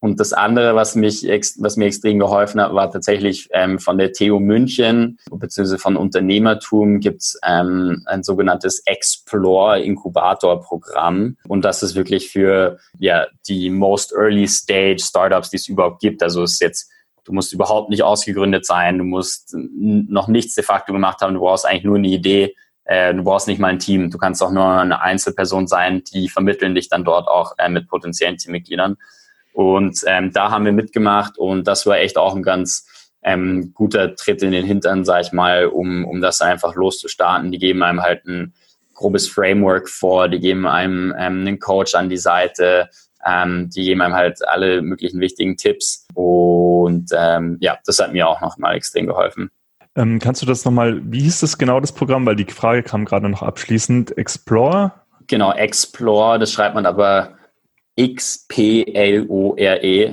[0.00, 1.24] Und das andere, was mich,
[1.58, 7.00] was mir extrem geholfen hat, war tatsächlich ähm, von der TU München, beziehungsweise von Unternehmertum
[7.00, 11.36] gibt's ähm, ein sogenanntes Explore Inkubator Programm.
[11.48, 16.22] Und das ist wirklich für ja, die most early stage Startups, die es überhaupt gibt.
[16.22, 16.90] Also es ist jetzt,
[17.24, 21.40] du musst überhaupt nicht ausgegründet sein, du musst noch nichts de facto gemacht haben, du
[21.40, 24.52] brauchst eigentlich nur eine Idee, äh, du brauchst nicht mal ein Team, du kannst auch
[24.52, 28.96] nur eine Einzelperson sein, die vermitteln dich dann dort auch äh, mit potenziellen Teammitgliedern.
[29.58, 32.86] Und ähm, da haben wir mitgemacht und das war echt auch ein ganz
[33.24, 37.50] ähm, guter Tritt in den Hintern, sag ich mal, um, um das einfach loszustarten.
[37.50, 38.54] Die geben einem halt ein
[38.94, 42.88] grobes Framework vor, die geben einem ähm, einen Coach an die Seite,
[43.26, 46.06] ähm, die geben einem halt alle möglichen wichtigen Tipps.
[46.14, 49.50] Und ähm, ja, das hat mir auch nochmal extrem geholfen.
[49.96, 52.24] Ähm, kannst du das nochmal, wie hieß das genau, das Programm?
[52.26, 54.16] Weil die Frage kam gerade noch abschließend.
[54.16, 54.92] Explore?
[55.26, 57.37] Genau, Explore, das schreibt man aber
[57.98, 58.58] X-P-L-O-R-E,